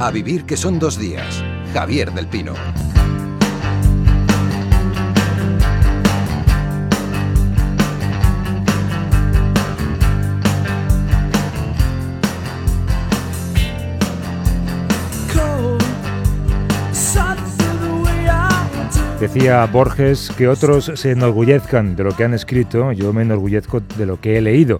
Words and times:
A 0.00 0.12
vivir 0.12 0.44
que 0.44 0.56
son 0.56 0.78
dos 0.78 0.96
días. 0.96 1.42
Javier 1.72 2.12
del 2.12 2.28
Pino. 2.28 2.54
Decía 19.20 19.66
Borges 19.66 20.32
que 20.38 20.46
otros 20.46 20.92
se 20.94 21.10
enorgullezcan 21.10 21.96
de 21.96 22.04
lo 22.04 22.16
que 22.16 22.22
han 22.22 22.34
escrito, 22.34 22.92
yo 22.92 23.12
me 23.12 23.22
enorgullezco 23.22 23.80
de 23.80 24.06
lo 24.06 24.20
que 24.20 24.38
he 24.38 24.40
leído. 24.40 24.78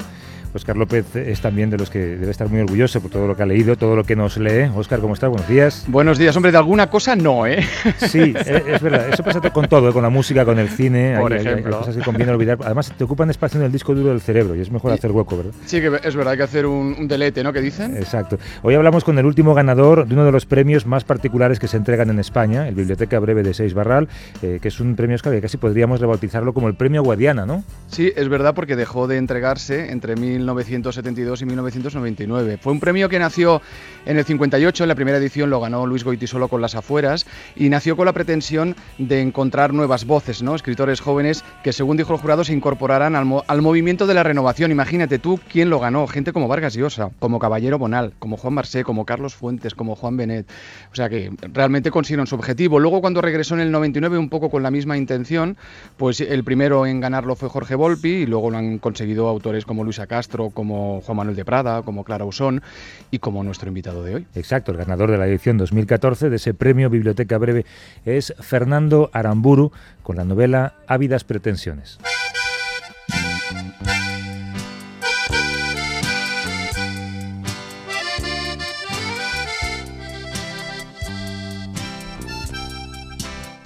Oscar 0.59 0.77
López 0.77 1.15
es 1.15 1.41
también 1.41 1.71
de 1.71 1.79
los 1.79 1.89
que 1.89 2.01
debe 2.01 2.33
estar 2.33 2.49
muy 2.49 2.61
orgulloso 2.61 3.01
por 3.01 3.13
todo 3.13 3.29
lo 3.29 3.37
que 3.37 3.45
ha 3.45 3.47
leído, 3.47 3.77
todo 3.77 3.95
lo 3.95 4.03
que 4.03 4.17
nos 4.17 4.37
lee. 4.39 4.69
Oscar, 4.75 4.99
¿cómo 4.99 5.15
estás? 5.15 5.31
Buenos 5.31 5.49
días. 5.49 5.85
Buenos 5.87 6.19
días, 6.19 6.35
hombre, 6.37 6.51
de 6.51 6.59
alguna 6.59 6.91
cosa 6.91 7.15
no, 7.15 7.47
¿eh? 7.47 7.65
Sí, 7.99 8.35
e, 8.35 8.65
es 8.67 8.83
verdad. 8.83 9.09
Eso 9.09 9.23
pasa 9.23 9.41
con 9.53 9.69
todo, 9.69 9.89
¿eh? 9.89 9.93
con 9.93 10.03
la 10.03 10.11
música, 10.11 10.45
con 10.45 10.59
el 10.59 10.69
cine. 10.69 11.17
Por 11.21 11.33
ejemplo. 11.33 11.77
Hay, 11.77 11.81
cosas 11.81 11.97
que 11.97 12.03
conviene 12.03 12.33
olvidar. 12.33 12.59
Además, 12.65 12.93
te 12.97 13.05
ocupan 13.05 13.31
espacio 13.31 13.61
en 13.61 13.67
el 13.67 13.73
disco 13.73 13.95
duro 13.95 14.11
del 14.11 14.21
cerebro 14.21 14.57
y 14.57 14.61
es 14.61 14.71
mejor 14.71 14.93
hacer 14.93 15.13
hueco, 15.13 15.37
¿verdad? 15.37 15.53
Sí, 15.65 15.81
que 15.81 15.87
es 16.03 16.17
verdad, 16.17 16.33
hay 16.33 16.39
que 16.39 16.43
hacer 16.43 16.67
un, 16.67 16.97
un 16.99 17.07
delete, 17.07 17.45
¿no? 17.45 17.53
¿Qué 17.53 17.61
dicen? 17.61 17.97
Exacto. 17.97 18.39
Hoy 18.63 18.75
hablamos 18.75 19.05
con 19.05 19.17
el 19.19 19.27
último 19.27 19.55
ganador 19.55 20.09
de 20.09 20.15
uno 20.15 20.25
de 20.25 20.33
los 20.33 20.45
premios 20.45 20.87
más 20.87 21.05
particulares 21.05 21.61
que 21.61 21.69
se 21.69 21.77
entregan 21.77 22.11
en 22.11 22.19
España, 22.19 22.67
el 22.67 22.75
Biblioteca 22.75 23.19
Breve 23.21 23.45
de 23.45 23.55
Seis 23.55 23.75
Barral, 23.75 24.09
eh, 24.43 24.59
que 24.61 24.69
es 24.69 24.81
un 24.81 24.97
premio 24.97 25.15
Oscar 25.15 25.33
que 25.33 25.41
casi 25.41 25.57
podríamos 25.57 26.01
rebautizarlo 26.01 26.53
como 26.53 26.67
el 26.67 26.75
premio 26.75 27.05
Guadiana, 27.05 27.47
¿no? 27.47 27.63
Sí, 27.87 28.13
es 28.17 28.29
verdad, 28.29 28.55
porque 28.55 28.75
dejó 28.75 29.07
de 29.07 29.19
entregarse 29.19 29.93
entre 29.93 30.17
1972 30.55 31.43
y 31.43 31.47
1999. 31.47 32.59
Fue 32.61 32.73
un 32.73 32.81
premio 32.81 33.09
que 33.09 33.19
nació 33.19 33.61
en 34.07 34.19
el 34.19 34.25
58, 34.25 34.85
en 34.85 34.89
la 34.89 34.95
primera 34.95 35.19
edición 35.19 35.51
lo 35.51 35.61
ganó 35.61 35.87
Luis 35.87 36.05
Goitisolo 36.05 36.49
con 36.49 36.61
Las 36.61 36.75
Afueras 36.75 37.27
y 37.57 37.69
nació 37.69 37.97
con 37.97 38.07
la 38.07 38.13
pretensión 38.13 38.75
de 38.99 39.21
encontrar 39.21 39.75
nuevas 39.75 40.07
voces, 40.07 40.43
¿no? 40.43 40.55
escritores 40.55 41.01
jóvenes 41.01 41.45
que 41.63 41.73
según 41.73 41.97
dijo 41.97 42.15
el 42.15 42.21
jurado 42.21 42.45
se 42.45 42.53
incorporarán 42.53 43.15
al, 43.15 43.43
al 43.47 43.63
movimiento 43.63 44.07
de 44.07 44.15
la 44.15 44.23
renovación. 44.23 44.71
Imagínate 44.71 45.19
tú 45.19 45.39
quién 45.51 45.71
lo 45.71 45.79
ganó, 45.79 46.07
gente 46.07 46.33
como 46.33 46.49
Vargas 46.49 46.75
Llosa, 46.75 47.11
como 47.19 47.39
Caballero 47.39 47.79
Bonal, 47.79 48.15
como 48.19 48.37
Juan 48.37 48.55
Marsé, 48.55 48.85
como 48.85 49.05
Carlos 49.05 49.35
Fuentes, 49.35 49.75
como 49.75 49.97
Juan 49.97 50.17
Benet. 50.17 50.47
O 50.93 50.95
sea 50.95 51.09
que 51.09 51.31
realmente 51.53 51.91
consiguieron 51.91 52.27
su 52.27 52.35
objetivo. 52.35 52.79
Luego 52.81 53.01
cuando 53.01 53.21
regresó 53.21 53.55
en 53.55 53.61
el 53.61 53.71
99 53.71 54.19
un 54.19 54.29
poco 54.29 54.51
con 54.51 54.63
la 54.63 54.71
misma 54.71 54.97
intención, 54.97 55.57
pues 55.97 56.21
el 56.21 56.45
primero 56.45 56.87
en 56.87 57.01
ganarlo 57.01 57.37
fue 57.37 57.49
Jorge 57.49 57.75
Volpi 57.75 58.09
y 58.09 58.27
luego 58.27 58.51
lo 58.51 58.59
han 58.59 58.79
conseguido 58.79 59.29
autores 59.29 59.65
como 59.65 59.85
Luisa 59.85 60.07
Castro, 60.07 60.28
como 60.29 61.01
Juan 61.01 61.17
Manuel 61.17 61.37
de 61.37 61.45
Prada, 61.45 61.83
como 61.83 62.05
Clara 62.05 62.25
Usón 62.25 62.63
y 63.11 63.19
como 63.19 63.43
nuestro 63.43 63.69
invitado 63.69 64.03
de 64.05 64.17
hoy. 64.17 64.27
Exacto, 64.35 64.73
el 64.73 64.79
ganador 64.79 65.11
de 65.11 65.19
la 65.19 65.27
edición 65.27 65.59
2014 65.59 66.31
de 66.31 66.37
ese 66.37 66.55
premio 66.55 66.91
Biblioteca 66.91 67.39
Breve 67.39 67.65
es 68.05 68.35
Fernando 68.41 69.11
Aramburu 69.13 69.73
con 70.03 70.17
la 70.17 70.25
novela 70.25 70.75
Ávidas 70.87 71.25
Pretensiones. 71.25 71.99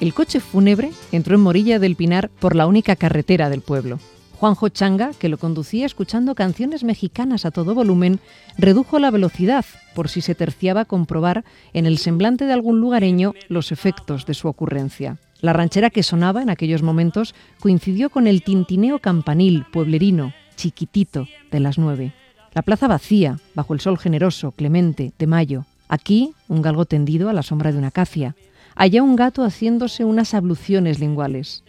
El 0.02 0.14
coche 0.14 0.40
fúnebre 0.40 0.90
entró 1.12 1.36
en 1.36 1.42
Morilla 1.42 1.78
del 1.78 1.94
Pinar 1.94 2.28
por 2.40 2.56
la 2.56 2.66
única 2.66 2.96
carretera 2.96 3.48
del 3.50 3.60
pueblo. 3.60 4.00
Juanjo 4.42 4.70
Changa, 4.70 5.12
que 5.16 5.28
lo 5.28 5.38
conducía 5.38 5.86
escuchando 5.86 6.34
canciones 6.34 6.82
mexicanas 6.82 7.46
a 7.46 7.52
todo 7.52 7.76
volumen, 7.76 8.18
redujo 8.58 8.98
la 8.98 9.12
velocidad 9.12 9.64
por 9.94 10.08
si 10.08 10.20
se 10.20 10.34
terciaba 10.34 10.84
comprobar 10.84 11.44
en 11.74 11.86
el 11.86 11.96
semblante 11.96 12.46
de 12.46 12.52
algún 12.52 12.80
lugareño 12.80 13.34
los 13.46 13.70
efectos 13.70 14.26
de 14.26 14.34
su 14.34 14.48
ocurrencia. 14.48 15.18
La 15.40 15.52
ranchera 15.52 15.90
que 15.90 16.02
sonaba 16.02 16.42
en 16.42 16.50
aquellos 16.50 16.82
momentos 16.82 17.36
coincidió 17.60 18.10
con 18.10 18.26
el 18.26 18.42
tintineo 18.42 18.98
campanil 18.98 19.64
pueblerino, 19.72 20.32
chiquitito, 20.56 21.28
de 21.52 21.60
las 21.60 21.78
nueve. 21.78 22.12
La 22.52 22.62
plaza 22.62 22.88
vacía, 22.88 23.38
bajo 23.54 23.74
el 23.74 23.80
sol 23.80 23.96
generoso, 23.96 24.50
clemente, 24.50 25.12
de 25.20 25.26
mayo. 25.28 25.66
Aquí, 25.88 26.34
un 26.48 26.62
galgo 26.62 26.84
tendido 26.84 27.28
a 27.28 27.32
la 27.32 27.44
sombra 27.44 27.70
de 27.70 27.78
una 27.78 27.88
acacia. 27.88 28.34
Allá 28.74 29.04
un 29.04 29.14
gato 29.14 29.44
haciéndose 29.44 30.04
unas 30.04 30.34
abluciones 30.34 30.98
linguales. 30.98 31.62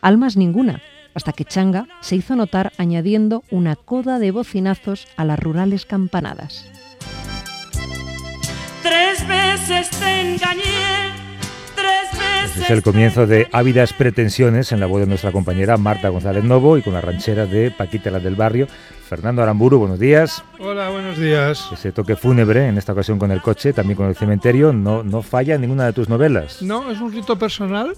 Almas 0.00 0.36
ninguna, 0.36 0.80
hasta 1.14 1.32
que 1.32 1.44
Changa 1.44 1.86
se 2.00 2.16
hizo 2.16 2.36
notar 2.36 2.72
añadiendo 2.78 3.42
una 3.50 3.76
coda 3.76 4.18
de 4.18 4.30
bocinazos 4.30 5.06
a 5.16 5.24
las 5.24 5.38
rurales 5.38 5.86
campanadas. 5.86 6.66
Tres 8.82 9.26
veces 9.28 9.90
te 9.90 10.20
engañé, 10.20 11.12
tres 11.74 12.18
veces. 12.18 12.64
Es 12.64 12.70
el 12.70 12.82
comienzo 12.82 13.26
de 13.26 13.48
Ávidas 13.52 13.92
Pretensiones 13.92 14.72
en 14.72 14.80
la 14.80 14.86
voz 14.86 15.00
de 15.00 15.06
nuestra 15.06 15.32
compañera 15.32 15.76
Marta 15.76 16.08
González 16.08 16.44
Novo 16.44 16.78
y 16.78 16.82
con 16.82 16.94
la 16.94 17.00
ranchera 17.00 17.46
de 17.46 17.70
Paquita 17.70 18.10
la 18.10 18.20
del 18.20 18.36
Barrio. 18.36 18.68
Fernando 19.08 19.42
Aramburu, 19.42 19.80
buenos 19.80 19.98
días. 19.98 20.44
Hola, 20.60 20.88
buenos 20.88 21.18
días. 21.18 21.68
Ese 21.72 21.90
toque 21.90 22.14
fúnebre, 22.14 22.68
en 22.68 22.78
esta 22.78 22.92
ocasión 22.92 23.18
con 23.18 23.32
el 23.32 23.42
coche, 23.42 23.72
también 23.72 23.96
con 23.96 24.06
el 24.06 24.14
cementerio, 24.14 24.72
no, 24.72 25.02
no 25.02 25.22
falla 25.22 25.56
en 25.56 25.62
ninguna 25.62 25.84
de 25.84 25.92
tus 25.92 26.08
novelas. 26.08 26.62
No, 26.62 26.90
es 26.90 27.00
un 27.00 27.12
rito 27.12 27.36
personal 27.36 27.96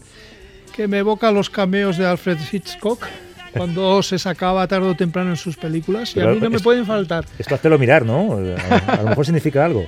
que 0.73 0.89
me 0.89 0.99
evoca 0.99 1.31
los 1.31 1.51
cameos 1.51 1.97
de 1.97 2.07
Alfred 2.07 2.39
Hitchcock 2.51 3.07
cuando 3.53 4.03
se 4.03 4.19
sacaba 4.19 4.67
tarde 4.67 4.89
o 4.89 4.95
temprano 4.95 5.31
en 5.31 5.37
sus 5.37 5.57
películas 5.57 6.17
y 6.17 6.21
a 6.21 6.27
mí 6.27 6.41
no 6.41 6.51
me 6.51 6.59
pueden 6.59 6.87
faltar. 6.87 7.25
Esto 7.39 7.55
hazlo 7.55 7.79
mirar, 7.79 8.05
¿no? 8.05 8.33
A, 8.33 8.77
a, 8.95 9.03
lo 9.03 9.11
mejor 9.11 9.27
significa 9.27 9.65
algo. 9.65 9.87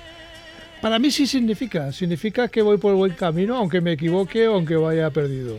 Para 0.80 0.98
mí 0.98 1.10
sí 1.10 1.26
significa, 1.26 1.90
significa 1.92 2.48
que 2.48 2.60
voy 2.60 2.76
por 2.76 2.90
el 2.90 2.96
buen 2.96 3.12
camino, 3.12 3.56
aunque 3.56 3.80
me 3.80 3.92
equivoque 3.92 4.46
o 4.46 4.54
aunque 4.54 4.76
vaya 4.76 5.10
perdido. 5.10 5.58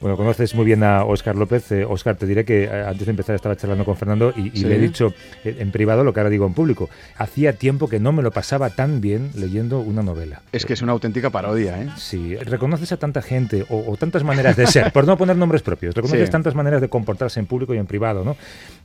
Bueno, 0.00 0.16
conoces 0.16 0.54
muy 0.54 0.64
bien 0.64 0.84
a 0.84 1.04
Óscar 1.04 1.34
López. 1.34 1.72
Eh, 1.72 1.84
Óscar, 1.84 2.14
te 2.16 2.24
diré 2.24 2.44
que 2.44 2.64
eh, 2.64 2.84
antes 2.86 3.04
de 3.04 3.10
empezar 3.10 3.34
estaba 3.34 3.56
charlando 3.56 3.84
con 3.84 3.96
Fernando 3.96 4.32
y, 4.36 4.46
y 4.54 4.60
Sí. 4.60 4.64
le 4.64 4.76
he 4.76 4.78
dicho 4.78 5.12
eh, 5.44 5.56
en 5.58 5.72
privado 5.72 6.04
lo 6.04 6.12
que 6.14 6.20
ahora 6.20 6.30
digo 6.30 6.46
en 6.46 6.54
público. 6.54 6.88
Hacía 7.16 7.54
tiempo 7.54 7.88
que 7.88 7.98
no 7.98 8.12
me 8.12 8.22
lo 8.22 8.30
pasaba 8.30 8.70
tan 8.70 9.00
bien 9.00 9.30
leyendo 9.34 9.80
una 9.80 10.02
novela. 10.04 10.42
Es 10.52 10.64
que 10.64 10.74
es 10.74 10.82
una 10.82 10.92
auténtica 10.92 11.30
parodia, 11.30 11.82
¿eh? 11.82 11.88
Sí, 11.96 12.36
reconoces 12.36 12.92
a 12.92 12.96
tanta 12.96 13.22
gente 13.22 13.66
o, 13.70 13.90
o 13.90 13.96
tantas 13.96 14.22
maneras 14.22 14.56
de 14.56 14.68
ser, 14.68 14.92
por 14.92 15.04
no 15.04 15.16
poner 15.18 15.36
nombres 15.36 15.62
propios, 15.62 15.96
reconoces 15.96 16.26
Sí. 16.26 16.30
tantas 16.32 16.54
maneras 16.54 16.80
de 16.80 16.88
comportarse 16.88 17.40
en 17.40 17.46
público 17.46 17.74
y 17.74 17.78
en 17.78 17.86
privado, 17.86 18.24
¿no? 18.24 18.36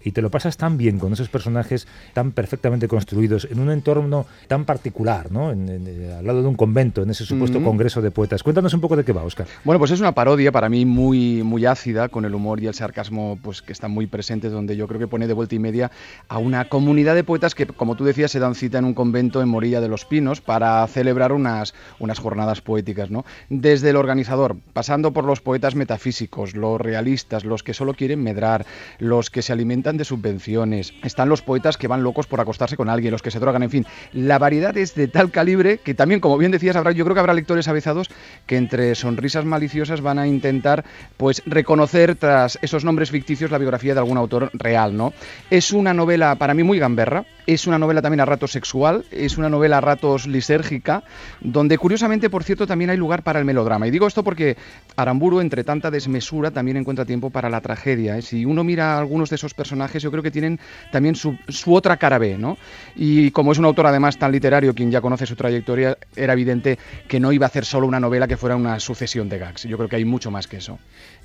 Y 0.03 0.11
te 0.11 0.21
lo 0.21 0.29
pasas 0.29 0.57
tan 0.57 0.77
bien 0.77 0.99
con 0.99 1.13
esos 1.13 1.29
personajes 1.29 1.87
tan 2.13 2.31
perfectamente 2.31 2.87
construidos 2.87 3.47
en 3.49 3.59
un 3.59 3.71
entorno 3.71 4.25
tan 4.47 4.65
particular, 4.65 5.31
¿no? 5.31 5.51
En- 5.51 5.69
en- 5.69 6.11
al 6.17 6.25
lado 6.25 6.41
de 6.41 6.47
un 6.47 6.55
convento, 6.55 7.03
en 7.03 7.09
ese 7.09 7.25
supuesto 7.25 7.63
congreso 7.63 8.01
de 8.01 8.11
poetas. 8.11 8.43
Cuéntanos 8.43 8.73
un 8.73 8.81
poco 8.81 8.95
de 8.95 9.03
qué 9.03 9.13
va, 9.13 9.23
Óscar. 9.23 9.47
Bueno, 9.63 9.79
pues 9.79 9.91
es 9.91 9.99
una 9.99 10.11
parodia 10.13 10.51
para 10.51 10.69
mí 10.69 10.85
muy, 10.85 11.43
muy 11.43 11.65
ácida, 11.65 12.09
con 12.09 12.25
el 12.25 12.35
humor 12.35 12.61
y 12.61 12.67
el 12.67 12.73
sarcasmo 12.73 13.39
pues, 13.41 13.61
que 13.61 13.71
están 13.73 13.91
muy 13.91 14.07
presentes, 14.07 14.51
donde 14.51 14.75
yo 14.75 14.87
creo 14.87 14.99
que 14.99 15.07
pone 15.07 15.27
de 15.27 15.33
vuelta 15.33 15.55
y 15.55 15.59
media 15.59 15.91
a 16.27 16.37
una 16.37 16.65
comunidad 16.69 17.15
de 17.15 17.23
poetas 17.23 17.55
que, 17.55 17.65
como 17.65 17.95
tú 17.95 18.03
decías, 18.03 18.31
se 18.31 18.39
dan 18.39 18.55
cita 18.55 18.77
en 18.79 18.85
un 18.85 18.93
convento 18.93 19.41
en 19.41 19.49
Morilla 19.49 19.81
de 19.81 19.87
los 19.87 20.05
Pinos 20.05 20.41
para 20.41 20.85
celebrar 20.87 21.31
unas, 21.31 21.73
unas 21.99 22.19
jornadas 22.19 22.61
poéticas. 22.61 23.09
¿no? 23.09 23.25
Desde 23.49 23.89
el 23.91 23.95
organizador, 23.95 24.57
pasando 24.73 25.13
por 25.13 25.23
los 25.25 25.41
poetas 25.41 25.75
metafísicos, 25.75 26.55
los 26.55 26.79
realistas, 26.79 27.45
los 27.45 27.63
que 27.63 27.73
solo 27.73 27.93
quieren 27.93 28.21
medrar, 28.23 28.65
los 28.99 29.29
que 29.29 29.41
se 29.41 29.53
alimentan 29.53 29.92
de 29.97 30.05
subvenciones, 30.05 30.93
están 31.03 31.29
los 31.29 31.41
poetas 31.41 31.77
que 31.77 31.87
van 31.87 32.03
locos 32.03 32.27
por 32.27 32.39
acostarse 32.39 32.77
con 32.77 32.89
alguien, 32.89 33.11
los 33.11 33.21
que 33.21 33.31
se 33.31 33.39
drogan, 33.39 33.63
en 33.63 33.69
fin. 33.69 33.85
La 34.13 34.39
variedad 34.39 34.77
es 34.77 34.95
de 34.95 35.07
tal 35.07 35.31
calibre 35.31 35.77
que 35.77 35.93
también, 35.93 36.19
como 36.19 36.37
bien 36.37 36.51
decías, 36.51 36.75
habrá, 36.75 36.91
yo 36.91 37.03
creo 37.03 37.13
que 37.13 37.19
habrá 37.19 37.33
lectores 37.33 37.67
avezados 37.67 38.09
que 38.45 38.57
entre 38.57 38.95
sonrisas 38.95 39.45
maliciosas 39.45 40.01
van 40.01 40.19
a 40.19 40.27
intentar 40.27 40.83
pues 41.17 41.41
reconocer 41.45 42.15
tras 42.15 42.59
esos 42.61 42.83
nombres 42.83 43.11
ficticios 43.11 43.51
la 43.51 43.57
biografía 43.57 43.93
de 43.93 43.99
algún 43.99 44.17
autor 44.17 44.49
real, 44.53 44.95
¿no? 44.95 45.13
Es 45.49 45.71
una 45.71 45.93
novela 45.93 46.35
para 46.35 46.53
mí 46.53 46.63
muy 46.63 46.79
gamberra, 46.79 47.25
es 47.47 47.67
una 47.67 47.77
novela 47.77 48.01
también 48.01 48.21
a 48.21 48.25
ratos 48.25 48.51
sexual, 48.51 49.05
es 49.11 49.37
una 49.37 49.49
novela 49.49 49.77
a 49.77 49.81
ratos 49.81 50.27
lisérgica, 50.27 51.03
donde 51.41 51.77
curiosamente, 51.77 52.29
por 52.29 52.43
cierto, 52.43 52.67
también 52.67 52.89
hay 52.89 52.97
lugar 52.97 53.23
para 53.23 53.39
el 53.39 53.45
melodrama. 53.45 53.87
Y 53.87 53.91
digo 53.91 54.07
esto 54.07 54.23
porque 54.23 54.57
Aramburu, 54.95 55.39
entre 55.39 55.63
tanta 55.63 55.91
desmesura, 55.91 56.51
también 56.51 56.77
encuentra 56.77 57.05
tiempo 57.05 57.29
para 57.29 57.49
la 57.49 57.61
tragedia. 57.61 58.17
¿eh? 58.17 58.21
Si 58.21 58.45
uno 58.45 58.63
mira 58.63 58.95
a 58.95 58.99
algunos 58.99 59.29
de 59.29 59.35
esos 59.35 59.53
personajes, 59.53 60.01
yo 60.01 60.11
creo 60.11 60.23
que 60.23 60.31
tienen 60.31 60.59
también 60.91 61.15
su, 61.15 61.37
su 61.47 61.73
otra 61.73 61.97
cara 61.97 62.17
B, 62.17 62.37
¿no? 62.37 62.57
Y 62.95 63.31
como 63.31 63.51
es 63.51 63.57
un 63.57 63.65
autor 63.65 63.87
además 63.87 64.17
tan 64.17 64.31
literario, 64.31 64.73
quien 64.73 64.91
ya 64.91 65.01
conoce 65.01 65.25
su 65.25 65.35
trayectoria, 65.35 65.97
era 66.15 66.33
evidente 66.33 66.77
que 67.07 67.19
no 67.19 67.31
iba 67.31 67.45
a 67.45 67.47
hacer 67.47 67.65
solo 67.65 67.87
una 67.87 67.99
novela 67.99 68.27
que 68.27 68.37
fuera 68.37 68.55
una 68.55 68.79
sucesión 68.79 69.29
de 69.29 69.39
gags. 69.39 69.63
Yo 69.63 69.77
creo 69.77 69.89
que 69.89 69.95
hay 69.97 70.05
mucho 70.05 70.31
más 70.31 70.47
que 70.47 70.57
eso. 70.57 70.79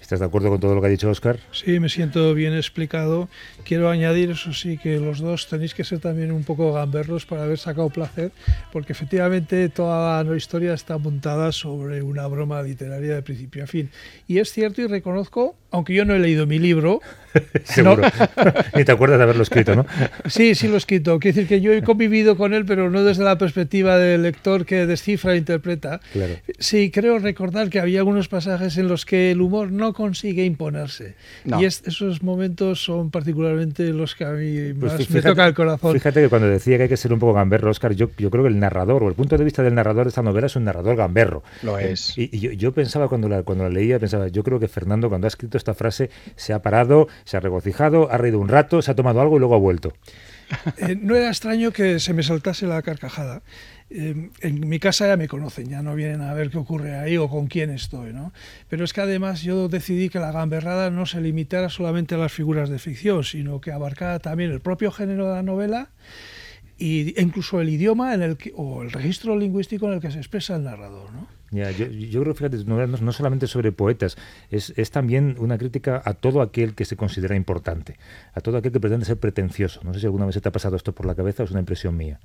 ¿Estás 0.08 0.20
de 0.20 0.24
acuerdo 0.24 0.48
con 0.48 0.58
todo 0.58 0.74
lo 0.74 0.80
que 0.80 0.86
ha 0.86 0.90
dicho 0.90 1.10
Oscar? 1.10 1.38
Sí, 1.52 1.80
me 1.80 1.90
siento 1.90 2.32
bien 2.32 2.54
explicado. 2.54 3.28
Quiero 3.62 3.90
añadir, 3.90 4.30
eso 4.30 4.54
sí, 4.54 4.78
que 4.78 4.98
los 4.98 5.18
dos 5.18 5.48
tenéis 5.48 5.74
que 5.74 5.84
ser 5.84 5.98
también 5.98 6.32
un 6.32 6.44
poco 6.44 6.72
gamberros 6.72 7.26
para 7.26 7.42
haber 7.42 7.58
sacado 7.58 7.90
placer, 7.90 8.32
porque 8.72 8.94
efectivamente 8.94 9.68
toda 9.68 10.24
la 10.24 10.34
historia 10.34 10.72
está 10.72 10.96
montada 10.96 11.52
sobre 11.52 12.00
una 12.00 12.26
broma 12.26 12.62
literaria 12.62 13.16
de 13.16 13.20
principio 13.20 13.64
a 13.64 13.66
fin. 13.66 13.90
Y 14.26 14.38
es 14.38 14.50
cierto 14.50 14.80
y 14.80 14.86
reconozco, 14.86 15.56
aunque 15.70 15.92
yo 15.92 16.06
no 16.06 16.14
he 16.14 16.18
leído 16.18 16.46
mi 16.46 16.58
libro. 16.58 17.02
Seguro. 17.64 18.02
Ni 18.74 18.84
te 18.84 18.92
acuerdas 18.92 19.18
de 19.18 19.24
haberlo 19.24 19.42
escrito, 19.42 19.76
¿no? 19.76 19.84
Sí, 20.24 20.54
sí 20.54 20.68
lo 20.68 20.74
he 20.74 20.78
escrito. 20.78 21.18
Quiere 21.18 21.34
decir 21.34 21.48
que 21.48 21.60
yo 21.60 21.70
he 21.72 21.82
convivido 21.82 22.38
con 22.38 22.54
él, 22.54 22.64
pero 22.64 22.88
no 22.88 23.04
desde 23.04 23.24
la 23.24 23.36
perspectiva 23.36 23.98
del 23.98 24.22
lector 24.22 24.64
que 24.64 24.86
descifra 24.86 25.34
e 25.34 25.36
interpreta. 25.36 26.00
Claro. 26.14 26.36
Sí, 26.58 26.90
creo 26.90 27.18
recordar 27.18 27.68
que 27.68 27.78
había 27.78 27.98
algunos 27.98 28.28
pasajes 28.28 28.78
en 28.78 28.88
los 28.88 29.04
que 29.04 29.32
el 29.32 29.42
humor 29.42 29.70
no 29.70 29.92
consigue 29.98 30.44
imponerse. 30.44 31.16
No. 31.44 31.60
Y 31.60 31.64
es- 31.66 31.82
esos 31.84 32.22
momentos 32.22 32.82
son 32.82 33.10
particularmente 33.10 33.92
los 33.92 34.14
que 34.14 34.24
a 34.24 34.30
mí 34.30 34.72
Pues 34.78 34.92
más 34.92 35.00
me 35.00 35.04
fíjate- 35.06 35.28
toca 35.28 35.46
el 35.46 35.54
corazón. 35.54 35.92
Fíjate 35.92 36.22
que 36.22 36.28
cuando 36.28 36.48
decía 36.48 36.76
que 36.76 36.84
hay 36.84 36.88
que 36.88 36.96
ser 36.96 37.12
un 37.12 37.18
poco 37.18 37.32
gamberro, 37.34 37.70
Oscar, 37.70 37.92
yo, 37.92 38.10
yo 38.16 38.30
creo 38.30 38.44
que 38.44 38.48
el 38.50 38.58
narrador, 38.60 39.02
o 39.02 39.08
el 39.08 39.14
punto 39.14 39.36
de 39.36 39.44
vista 39.44 39.62
del 39.62 39.74
narrador 39.74 40.04
de 40.06 40.10
esta 40.10 40.22
novela 40.22 40.46
es 40.46 40.56
un 40.56 40.64
narrador 40.64 40.94
gamberro. 40.96 41.42
Lo 41.62 41.78
es. 41.78 42.16
Y, 42.16 42.30
y 42.32 42.38
yo, 42.40 42.52
yo 42.52 42.72
pensaba 42.72 43.08
cuando 43.08 43.28
la, 43.28 43.42
cuando 43.42 43.64
la 43.64 43.70
leía, 43.70 43.98
pensaba, 43.98 44.28
yo 44.28 44.42
creo 44.44 44.58
que 44.60 44.68
Fernando 44.68 45.08
cuando 45.08 45.26
ha 45.26 45.28
escrito 45.28 45.58
esta 45.58 45.74
frase 45.74 46.08
se 46.36 46.52
ha 46.52 46.62
parado, 46.62 47.08
se 47.24 47.36
ha 47.36 47.40
regocijado, 47.40 48.10
ha 48.10 48.16
reído 48.16 48.38
un 48.38 48.48
rato, 48.48 48.80
se 48.80 48.90
ha 48.90 48.94
tomado 48.94 49.20
algo 49.20 49.36
y 49.36 49.40
luego 49.40 49.54
ha 49.56 49.58
vuelto. 49.58 49.92
Eh, 50.78 50.96
no 50.98 51.14
era 51.14 51.28
extraño 51.28 51.72
que 51.72 52.00
se 52.00 52.14
me 52.14 52.22
saltase 52.22 52.66
la 52.66 52.80
carcajada. 52.80 53.42
Eh, 53.90 54.30
en 54.40 54.68
mi 54.68 54.78
casa 54.78 55.06
ya 55.06 55.16
me 55.16 55.28
conocen, 55.28 55.68
ya 55.68 55.82
no 55.82 55.94
vienen 55.94 56.20
a 56.20 56.34
ver 56.34 56.50
qué 56.50 56.58
ocurre 56.58 56.96
ahí 56.96 57.16
o 57.16 57.28
con 57.28 57.46
quién 57.46 57.70
estoy, 57.70 58.12
¿no? 58.12 58.32
Pero 58.68 58.84
es 58.84 58.92
que 58.92 59.00
además 59.00 59.42
yo 59.42 59.68
decidí 59.68 60.10
que 60.10 60.18
la 60.18 60.30
gamberrada 60.30 60.90
no 60.90 61.06
se 61.06 61.20
limitara 61.20 61.70
solamente 61.70 62.14
a 62.14 62.18
las 62.18 62.32
figuras 62.32 62.68
de 62.68 62.78
ficción, 62.78 63.24
sino 63.24 63.60
que 63.60 63.72
abarcara 63.72 64.18
también 64.18 64.50
el 64.50 64.60
propio 64.60 64.90
género 64.90 65.28
de 65.28 65.34
la 65.36 65.42
novela 65.42 65.88
y 66.76 67.20
incluso 67.20 67.60
el 67.60 67.70
idioma 67.70 68.14
en 68.14 68.22
el 68.22 68.36
que, 68.36 68.52
o 68.54 68.82
el 68.82 68.92
registro 68.92 69.36
lingüístico 69.36 69.86
en 69.88 69.94
el 69.94 70.00
que 70.00 70.10
se 70.10 70.18
expresa 70.18 70.56
el 70.56 70.64
narrador, 70.64 71.12
¿no? 71.12 71.26
Ya, 71.50 71.70
yo, 71.70 71.86
yo 71.86 72.20
creo, 72.20 72.34
fíjate, 72.34 72.58
no, 72.66 73.12
solamente 73.12 73.46
sobre 73.46 73.72
poetas, 73.72 74.16
es, 74.50 74.74
es 74.76 74.90
también 74.90 75.36
una 75.38 75.56
crítica 75.56 76.02
a 76.04 76.12
todo 76.12 76.42
aquel 76.42 76.74
que 76.74 76.84
se 76.84 76.96
considera 76.96 77.36
importante, 77.36 77.96
a 78.34 78.42
todo 78.42 78.58
aquel 78.58 78.70
que 78.70 78.80
pretende 78.80 79.06
ser 79.06 79.16
pretencioso. 79.16 79.80
No 79.82 79.94
sé 79.94 80.00
si 80.00 80.06
alguna 80.06 80.26
vez 80.26 80.38
te 80.40 80.46
ha 80.46 80.52
pasado 80.52 80.76
esto 80.76 80.94
por 80.94 81.06
la 81.06 81.14
cabeza 81.14 81.42
o 81.42 81.46
es 81.46 81.50
una 81.50 81.60
impresión 81.60 81.96
mía. 81.96 82.20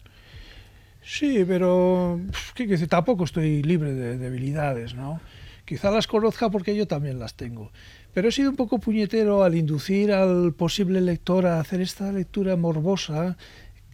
Sí, 1.06 1.44
pero 1.46 2.20
¿qué 2.56 2.78
tampoco 2.88 3.26
estoy 3.26 3.62
libre 3.62 3.94
de 3.94 4.18
debilidades, 4.18 4.96
¿no? 4.96 5.20
Quizá 5.66 5.92
las 5.92 6.08
conozca 6.08 6.50
porque 6.50 6.76
yo 6.76 6.88
también 6.88 7.20
las 7.20 7.36
tengo. 7.36 7.72
Pero 8.14 8.30
he 8.30 8.32
sido 8.32 8.50
un 8.50 8.56
poco 8.56 8.80
puñetero 8.80 9.44
al 9.44 9.56
inducir 9.56 10.12
al 10.12 10.54
posible 10.54 11.02
lector 11.02 11.46
a 11.46 11.60
hacer 11.60 11.82
esta 11.82 12.12
lectura 12.12 12.56
morbosa, 12.56 13.38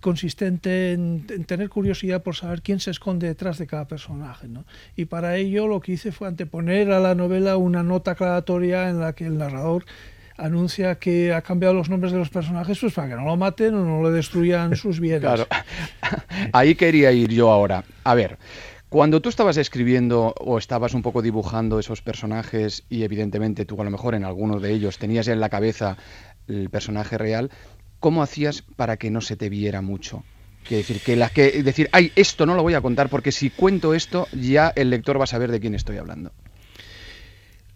consistente 0.01 0.93
en, 0.93 1.25
en 1.29 1.45
tener 1.45 1.69
curiosidad 1.69 2.23
por 2.23 2.35
saber 2.35 2.61
quién 2.61 2.79
se 2.79 2.91
esconde 2.91 3.27
detrás 3.27 3.57
de 3.57 3.67
cada 3.67 3.87
personaje. 3.87 4.47
¿no? 4.47 4.65
Y 4.95 5.05
para 5.05 5.37
ello 5.37 5.67
lo 5.67 5.79
que 5.79 5.93
hice 5.93 6.11
fue 6.11 6.27
anteponer 6.27 6.91
a 6.91 6.99
la 6.99 7.15
novela 7.15 7.57
una 7.57 7.83
nota 7.83 8.11
aclaratoria 8.11 8.89
en 8.89 8.99
la 8.99 9.13
que 9.13 9.25
el 9.25 9.37
narrador 9.37 9.85
anuncia 10.39 10.95
que 10.95 11.33
ha 11.33 11.41
cambiado 11.41 11.73
los 11.73 11.89
nombres 11.89 12.11
de 12.11 12.19
los 12.19 12.29
personajes 12.29 12.79
pues 12.79 12.93
para 12.93 13.09
que 13.09 13.15
no 13.15 13.25
lo 13.25 13.37
maten 13.37 13.75
o 13.75 13.83
no 13.83 14.03
le 14.03 14.11
destruyan 14.11 14.75
sus 14.75 14.99
bienes. 15.01 15.21
Claro. 15.21 15.47
Ahí 16.53 16.75
quería 16.75 17.11
ir 17.11 17.31
yo 17.31 17.51
ahora. 17.51 17.83
A 18.03 18.15
ver, 18.15 18.37
cuando 18.89 19.21
tú 19.21 19.29
estabas 19.29 19.57
escribiendo 19.57 20.33
o 20.39 20.57
estabas 20.57 20.95
un 20.95 21.03
poco 21.03 21.21
dibujando 21.21 21.77
esos 21.77 22.01
personajes 22.01 22.83
y 22.89 23.03
evidentemente 23.03 23.65
tú 23.65 23.79
a 23.79 23.83
lo 23.83 23.91
mejor 23.91 24.15
en 24.15 24.23
alguno 24.23 24.59
de 24.59 24.73
ellos 24.73 24.97
tenías 24.97 25.27
ya 25.27 25.33
en 25.33 25.39
la 25.39 25.49
cabeza 25.49 25.97
el 26.47 26.69
personaje 26.71 27.17
real, 27.17 27.51
¿cómo 27.99 28.23
hacías 28.23 28.63
para 28.75 28.97
que 28.97 29.11
no 29.11 29.21
se 29.21 29.35
te 29.35 29.49
viera 29.49 29.81
mucho? 29.81 30.23
Quiere 30.63 30.83
decir, 30.83 31.01
que 31.01 31.15
la 31.15 31.29
que 31.29 31.63
decir, 31.63 31.89
ay, 31.91 32.11
esto 32.15 32.45
no 32.45 32.55
lo 32.55 32.63
voy 32.63 32.73
a 32.73 32.81
contar 32.81 33.09
porque 33.09 33.31
si 33.31 33.49
cuento 33.49 33.93
esto 33.93 34.27
ya 34.33 34.73
el 34.75 34.89
lector 34.89 35.19
va 35.19 35.25
a 35.25 35.27
saber 35.27 35.51
de 35.51 35.59
quién 35.59 35.75
estoy 35.75 35.97
hablando. 35.97 36.31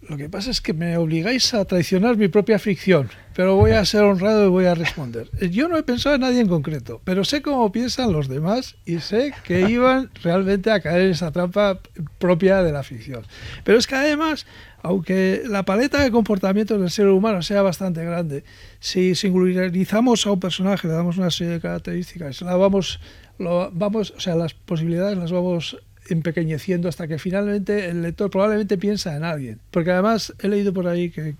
Lo 0.08 0.18
que 0.18 0.28
pasa 0.28 0.50
es 0.50 0.60
que 0.60 0.74
me 0.74 0.96
obligáis 0.98 1.54
a 1.54 1.64
traicionar 1.64 2.16
mi 2.16 2.28
propia 2.28 2.58
ficción, 2.58 3.08
pero 3.34 3.56
voy 3.56 3.70
a 3.70 3.84
ser 3.86 4.02
honrado 4.02 4.44
y 4.46 4.48
voy 4.48 4.66
a 4.66 4.74
responder. 4.74 5.30
Yo 5.50 5.66
no 5.66 5.78
he 5.78 5.82
pensado 5.82 6.14
en 6.14 6.20
nadie 6.20 6.40
en 6.40 6.48
concreto, 6.48 7.00
pero 7.04 7.24
sé 7.24 7.40
cómo 7.40 7.72
piensan 7.72 8.12
los 8.12 8.28
demás 8.28 8.76
y 8.84 8.98
sé 8.98 9.32
que 9.44 9.60
iban 9.70 10.10
realmente 10.22 10.70
a 10.70 10.80
caer 10.80 11.02
en 11.02 11.10
esa 11.12 11.32
trampa 11.32 11.80
propia 12.18 12.62
de 12.62 12.72
la 12.72 12.82
ficción. 12.82 13.24
Pero 13.64 13.78
es 13.78 13.86
que 13.86 13.94
además, 13.94 14.46
aunque 14.82 15.42
la 15.46 15.64
paleta 15.64 16.02
de 16.02 16.10
comportamientos 16.10 16.78
del 16.78 16.90
ser 16.90 17.08
humano 17.08 17.40
sea 17.40 17.62
bastante 17.62 18.04
grande, 18.04 18.44
si 18.80 19.14
singularizamos 19.14 20.26
a 20.26 20.32
un 20.32 20.40
personaje, 20.40 20.86
le 20.86 20.94
damos 20.94 21.16
una 21.16 21.30
serie 21.30 21.54
de 21.54 21.60
características, 21.60 22.42
la 22.42 22.56
vamos, 22.56 23.00
lo, 23.38 23.70
vamos, 23.72 24.12
o 24.14 24.20
sea, 24.20 24.34
las 24.34 24.52
posibilidades 24.52 25.16
las 25.16 25.32
vamos 25.32 25.78
empequeñeciendo 26.08 26.88
hasta 26.88 27.08
que 27.08 27.18
finalmente 27.18 27.88
el 27.88 28.02
lector 28.02 28.30
probablemente 28.30 28.78
piensa 28.78 29.16
en 29.16 29.24
alguien. 29.24 29.60
Porque 29.70 29.90
además 29.90 30.34
he 30.40 30.48
leído 30.48 30.72
por 30.72 30.86
ahí 30.86 31.10
que 31.10 31.36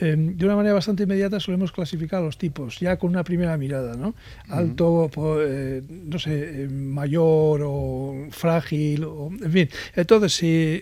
eh, 0.00 0.14
de 0.16 0.44
una 0.44 0.54
manera 0.54 0.74
bastante 0.74 1.02
inmediata 1.02 1.40
solemos 1.40 1.72
clasificar 1.72 2.22
los 2.22 2.38
tipos, 2.38 2.78
ya 2.78 2.96
con 2.98 3.10
una 3.10 3.24
primera 3.24 3.56
mirada, 3.56 3.96
¿no? 3.96 4.14
Alto, 4.48 5.10
eh, 5.40 5.82
no 5.88 6.18
sé, 6.18 6.64
eh, 6.64 6.68
mayor 6.68 7.62
o 7.64 8.28
frágil, 8.30 9.04
o, 9.04 9.30
en 9.42 9.52
fin. 9.52 9.68
Entonces, 9.96 10.34
si, 10.34 10.80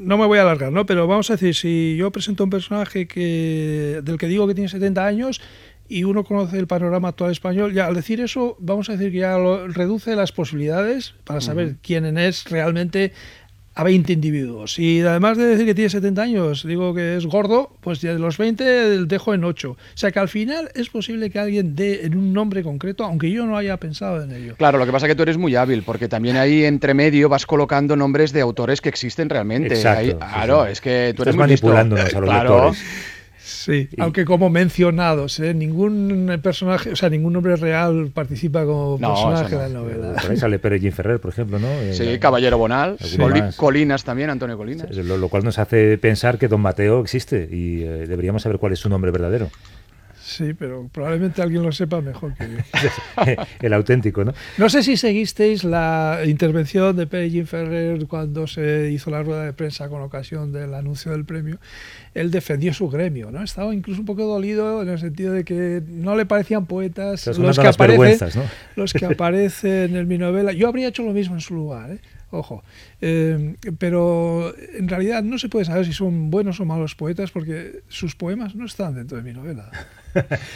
no 0.00 0.16
me 0.16 0.26
voy 0.26 0.38
a 0.38 0.42
alargar, 0.42 0.70
¿no? 0.70 0.86
Pero 0.86 1.08
vamos 1.08 1.28
a 1.30 1.34
decir, 1.34 1.54
si 1.54 1.96
yo 1.96 2.12
presento 2.12 2.44
un 2.44 2.50
personaje 2.50 3.08
que, 3.08 4.00
del 4.04 4.16
que 4.16 4.28
digo 4.28 4.46
que 4.46 4.54
tiene 4.54 4.68
70 4.68 5.04
años, 5.04 5.40
y 5.88 6.04
uno 6.04 6.24
conoce 6.24 6.58
el 6.58 6.66
panorama 6.66 7.08
actual 7.08 7.30
español, 7.32 7.72
ya 7.72 7.86
al 7.86 7.94
decir 7.94 8.20
eso, 8.20 8.56
vamos 8.58 8.88
a 8.88 8.92
decir 8.92 9.12
que 9.12 9.18
ya 9.18 9.38
lo, 9.38 9.68
reduce 9.68 10.14
las 10.16 10.32
posibilidades 10.32 11.14
para 11.24 11.40
saber 11.40 11.76
quién 11.82 12.16
es 12.18 12.44
realmente 12.44 13.12
a 13.78 13.84
20 13.84 14.10
individuos. 14.14 14.78
Y 14.78 15.02
además 15.02 15.36
de 15.36 15.44
decir 15.44 15.66
que 15.66 15.74
tiene 15.74 15.90
70 15.90 16.22
años, 16.22 16.64
digo 16.66 16.94
que 16.94 17.18
es 17.18 17.26
gordo, 17.26 17.76
pues 17.82 18.00
ya 18.00 18.14
de 18.14 18.18
los 18.18 18.38
20 18.38 19.04
dejo 19.04 19.34
en 19.34 19.44
8. 19.44 19.70
O 19.72 19.76
sea 19.92 20.10
que 20.10 20.18
al 20.18 20.28
final 20.30 20.70
es 20.74 20.88
posible 20.88 21.28
que 21.28 21.38
alguien 21.38 21.76
dé 21.76 22.06
en 22.06 22.16
un 22.16 22.32
nombre 22.32 22.62
concreto, 22.62 23.04
aunque 23.04 23.30
yo 23.30 23.44
no 23.44 23.54
haya 23.54 23.76
pensado 23.76 24.22
en 24.22 24.32
ello. 24.32 24.54
Claro, 24.56 24.78
lo 24.78 24.86
que 24.86 24.92
pasa 24.92 25.04
es 25.04 25.10
que 25.10 25.14
tú 25.16 25.24
eres 25.24 25.36
muy 25.36 25.54
hábil, 25.56 25.82
porque 25.82 26.08
también 26.08 26.38
ahí 26.38 26.64
entre 26.64 26.94
medio 26.94 27.28
vas 27.28 27.44
colocando 27.44 27.96
nombres 27.96 28.32
de 28.32 28.40
autores 28.40 28.80
que 28.80 28.88
existen 28.88 29.28
realmente. 29.28 29.74
Exacto, 29.74 30.00
Ahí- 30.00 30.14
claro, 30.14 30.64
sí. 30.64 30.72
es 30.72 30.80
que 30.80 31.12
tú 31.14 31.22
Estás 31.24 31.34
eres 31.34 31.36
muy 31.36 31.48
listo. 31.48 31.76
a 31.76 31.84
los 31.84 32.10
Claro. 32.10 32.24
lectores. 32.70 32.82
Sí, 33.48 33.88
Y- 33.96 34.00
aunque 34.00 34.24
como 34.24 34.50
mencionados, 34.50 35.38
¿eh? 35.38 35.54
ningún 35.54 36.40
personaje, 36.42 36.90
o 36.90 36.96
sea, 36.96 37.08
ningún 37.10 37.32
nombre 37.32 37.54
real 37.54 38.10
participa 38.12 38.64
como 38.64 38.98
No, 39.00 39.14
personaje 39.14 39.54
no. 39.54 39.60
de 39.62 39.68
la 39.68 39.72
novela. 39.72 40.12
Por 40.20 40.30
ahí 40.32 40.36
sale 40.36 40.58
Pérez 40.58 40.80
Gin 40.80 40.90
Ferrer, 40.90 41.20
por 41.20 41.30
ejemplo, 41.30 41.60
¿no? 41.60 41.68
Eh, 41.68 41.94
Sí, 41.94 42.04
la- 42.04 42.18
Caballero 42.18 42.58
Bonal, 42.58 42.96
Coli-. 43.16 43.54
Colinas 43.56 44.02
también, 44.02 44.30
Antonio 44.30 44.56
Colinas. 44.56 44.90
Lo, 44.96 45.16
lo 45.16 45.28
cual 45.28 45.44
nos 45.44 45.60
hace 45.60 45.96
pensar 45.96 46.38
que 46.38 46.48
Don 46.48 46.60
Mateo 46.60 47.00
existe 47.00 47.48
y 47.48 47.82
eh, 47.84 48.06
deberíamos 48.08 48.42
saber 48.42 48.58
cuál 48.58 48.72
es 48.72 48.80
su 48.80 48.88
nombre 48.88 49.12
verdadero. 49.12 49.48
Sí, 50.26 50.54
pero 50.54 50.88
probablemente 50.92 51.40
alguien 51.40 51.62
lo 51.62 51.70
sepa 51.70 52.00
mejor 52.00 52.34
que 52.34 52.48
yo. 52.48 53.44
El 53.62 53.72
auténtico, 53.72 54.24
¿no? 54.24 54.34
No 54.58 54.68
sé 54.68 54.82
si 54.82 54.96
seguisteis 54.96 55.62
la 55.62 56.22
intervención 56.26 56.96
de 56.96 57.30
Gin 57.30 57.46
Ferrer 57.46 58.08
cuando 58.08 58.48
se 58.48 58.90
hizo 58.90 59.08
la 59.10 59.22
rueda 59.22 59.44
de 59.44 59.52
prensa 59.52 59.88
con 59.88 60.02
ocasión 60.02 60.52
del 60.52 60.74
anuncio 60.74 61.12
del 61.12 61.24
premio. 61.24 61.60
Él 62.12 62.32
defendió 62.32 62.74
su 62.74 62.88
gremio, 62.88 63.30
¿no? 63.30 63.44
Estaba 63.44 63.72
incluso 63.72 64.00
un 64.00 64.06
poco 64.06 64.24
dolido 64.24 64.82
en 64.82 64.88
el 64.88 64.98
sentido 64.98 65.32
de 65.32 65.44
que 65.44 65.80
no 65.86 66.16
le 66.16 66.26
parecían 66.26 66.66
poetas 66.66 67.24
los 67.38 67.56
que, 67.56 67.68
aparecen, 67.68 68.28
¿no? 68.34 68.42
los 68.74 68.92
que 68.92 69.06
aparecen 69.06 69.94
en 69.94 70.08
mi 70.08 70.18
novela. 70.18 70.50
Yo 70.52 70.66
habría 70.66 70.88
hecho 70.88 71.04
lo 71.04 71.12
mismo 71.12 71.36
en 71.36 71.40
su 71.40 71.54
lugar, 71.54 71.92
¿eh? 71.92 71.98
Ojo. 72.30 72.64
Eh, 73.00 73.56
pero 73.78 74.52
en 74.74 74.88
realidad 74.88 75.22
no 75.22 75.38
se 75.38 75.48
puede 75.48 75.64
saber 75.64 75.86
si 75.86 75.92
son 75.92 76.30
buenos 76.30 76.58
o 76.60 76.64
malos 76.64 76.94
poetas 76.94 77.30
porque 77.30 77.82
sus 77.88 78.16
poemas 78.16 78.54
no 78.54 78.66
están 78.66 78.94
dentro 78.94 79.16
de 79.16 79.22
mi 79.22 79.32
novela. 79.32 79.70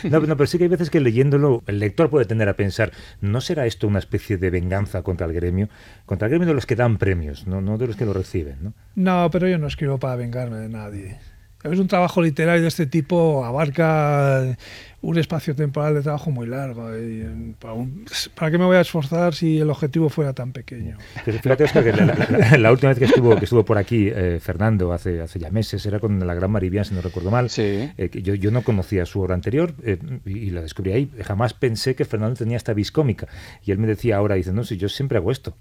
No, 0.04 0.20
no, 0.20 0.38
pero 0.38 0.46
sí 0.46 0.56
que 0.56 0.64
hay 0.64 0.70
veces 0.70 0.88
que 0.88 1.00
leyéndolo 1.00 1.62
el 1.66 1.80
lector 1.80 2.08
puede 2.08 2.24
tender 2.24 2.48
a 2.48 2.54
pensar, 2.54 2.92
¿no 3.20 3.42
será 3.42 3.66
esto 3.66 3.86
una 3.86 3.98
especie 3.98 4.38
de 4.38 4.48
venganza 4.48 5.02
contra 5.02 5.26
el 5.26 5.34
gremio? 5.34 5.68
Contra 6.06 6.26
el 6.26 6.30
gremio 6.30 6.48
de 6.48 6.54
los 6.54 6.64
que 6.64 6.76
dan 6.76 6.96
premios, 6.96 7.46
no, 7.46 7.60
no 7.60 7.76
de 7.76 7.88
los 7.88 7.96
que 7.96 8.06
lo 8.06 8.14
reciben, 8.14 8.56
¿no? 8.62 8.72
No, 8.94 9.28
pero 9.30 9.48
yo 9.48 9.58
no 9.58 9.66
escribo 9.66 9.98
para 9.98 10.16
vengarme 10.16 10.56
de 10.56 10.70
nadie. 10.70 11.18
Es 11.62 11.78
un 11.78 11.88
trabajo 11.88 12.22
literario 12.22 12.62
de 12.62 12.68
este 12.68 12.86
tipo, 12.86 13.44
abarca 13.44 14.56
un 15.02 15.18
espacio 15.18 15.54
temporal 15.54 15.94
de 15.94 16.00
trabajo 16.02 16.30
muy 16.30 16.46
largo. 16.46 16.88
y, 16.96 17.20
eh, 17.20 17.54
para, 17.58 17.74
un- 17.74 18.06
¿para 18.34 18.50
qué 18.50 18.56
me 18.58 18.64
voy 18.64 18.76
a 18.76 18.80
esforzar 18.80 19.34
si 19.34 19.58
el 19.58 19.68
objetivo 19.68 20.08
fuera 20.08 20.32
tan 20.32 20.52
pequeño? 20.52 20.96
Fíjate, 21.24 21.64
Óscar, 21.64 21.84
que 21.84 21.92
la, 21.92 22.06
la- 22.06 22.56
la 22.58 22.72
última 22.72 22.88
vez 22.90 22.98
que 22.98 23.04
estuvo, 23.04 23.36
que 23.36 23.44
estuvo 23.44 23.62
por 23.64 23.76
aquí 23.76 24.08
eh, 24.10 24.38
Fernando, 24.40 24.90
hace, 24.92 25.20
hace 25.20 25.38
ya 25.38 25.50
meses, 25.50 25.84
era 25.84 26.00
con 26.00 26.26
la 26.26 26.32
Gran 26.34 26.50
Maribián, 26.50 26.84
si 26.86 26.94
no 26.94 27.02
recuerdo 27.02 27.30
mal. 27.30 27.50
Sí. 27.50 27.90
Eh, 27.98 28.08
que 28.10 28.22
yo, 28.22 28.34
yo 28.34 28.50
no 28.50 28.62
conocía 28.62 29.04
su 29.04 29.20
obra 29.20 29.34
anterior 29.34 29.74
eh, 29.84 29.98
y, 30.24 30.38
y 30.38 30.50
la 30.50 30.62
descubrí 30.62 30.92
ahí. 30.92 31.10
Jamás 31.24 31.52
pensé 31.52 31.94
que 31.94 32.06
Fernando 32.06 32.36
tenía 32.36 32.56
esta 32.56 32.72
vis 32.72 32.90
cómica. 32.90 33.28
Y 33.64 33.72
él 33.72 33.78
me 33.78 33.86
decía 33.86 34.16
ahora, 34.16 34.34
dice, 34.36 34.52
no, 34.52 34.64
si 34.64 34.78
yo 34.78 34.88
siempre 34.88 35.18
hago 35.18 35.30
esto. 35.30 35.54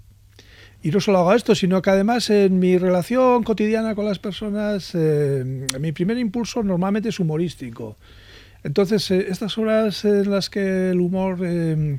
Y 0.82 0.90
no 0.90 1.00
solo 1.00 1.18
hago 1.18 1.34
esto, 1.34 1.54
sino 1.54 1.82
que 1.82 1.90
además 1.90 2.30
en 2.30 2.58
mi 2.58 2.78
relación 2.78 3.42
cotidiana 3.42 3.94
con 3.94 4.06
las 4.06 4.18
personas, 4.18 4.92
eh, 4.94 5.66
mi 5.78 5.92
primer 5.92 6.18
impulso 6.18 6.62
normalmente 6.62 7.10
es 7.10 7.20
humorístico. 7.20 7.96
Entonces, 8.62 9.10
eh, 9.10 9.26
estas 9.28 9.56
obras 9.58 10.04
en 10.04 10.30
las 10.30 10.50
que 10.50 10.90
el 10.90 11.00
humor 11.00 11.38
eh, 11.42 11.98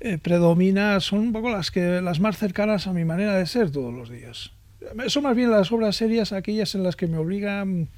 eh, 0.00 0.18
predomina 0.18 1.00
son 1.00 1.20
un 1.20 1.32
poco 1.32 1.50
las, 1.50 1.70
que, 1.70 2.00
las 2.00 2.20
más 2.20 2.38
cercanas 2.38 2.86
a 2.86 2.92
mi 2.92 3.04
manera 3.04 3.34
de 3.34 3.46
ser 3.46 3.70
todos 3.70 3.92
los 3.92 4.08
días. 4.08 4.52
Son 5.08 5.22
más 5.24 5.36
bien 5.36 5.50
las 5.50 5.70
obras 5.72 5.96
serias 5.96 6.32
aquellas 6.32 6.74
en 6.74 6.82
las 6.82 6.96
que 6.96 7.06
me 7.06 7.18
obligan 7.18 7.88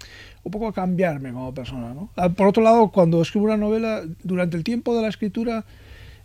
un 0.42 0.50
poco 0.50 0.66
a 0.66 0.72
cambiarme 0.72 1.32
como 1.32 1.54
persona. 1.54 1.94
¿no? 1.94 2.10
Ah, 2.16 2.28
Por 2.28 2.48
otro 2.48 2.62
lado, 2.62 2.88
cuando 2.88 3.22
escribo 3.22 3.46
una 3.46 3.56
novela, 3.56 4.02
durante 4.24 4.56
el 4.56 4.64
tiempo 4.64 4.96
de 4.96 5.02
la 5.02 5.08
escritura, 5.08 5.64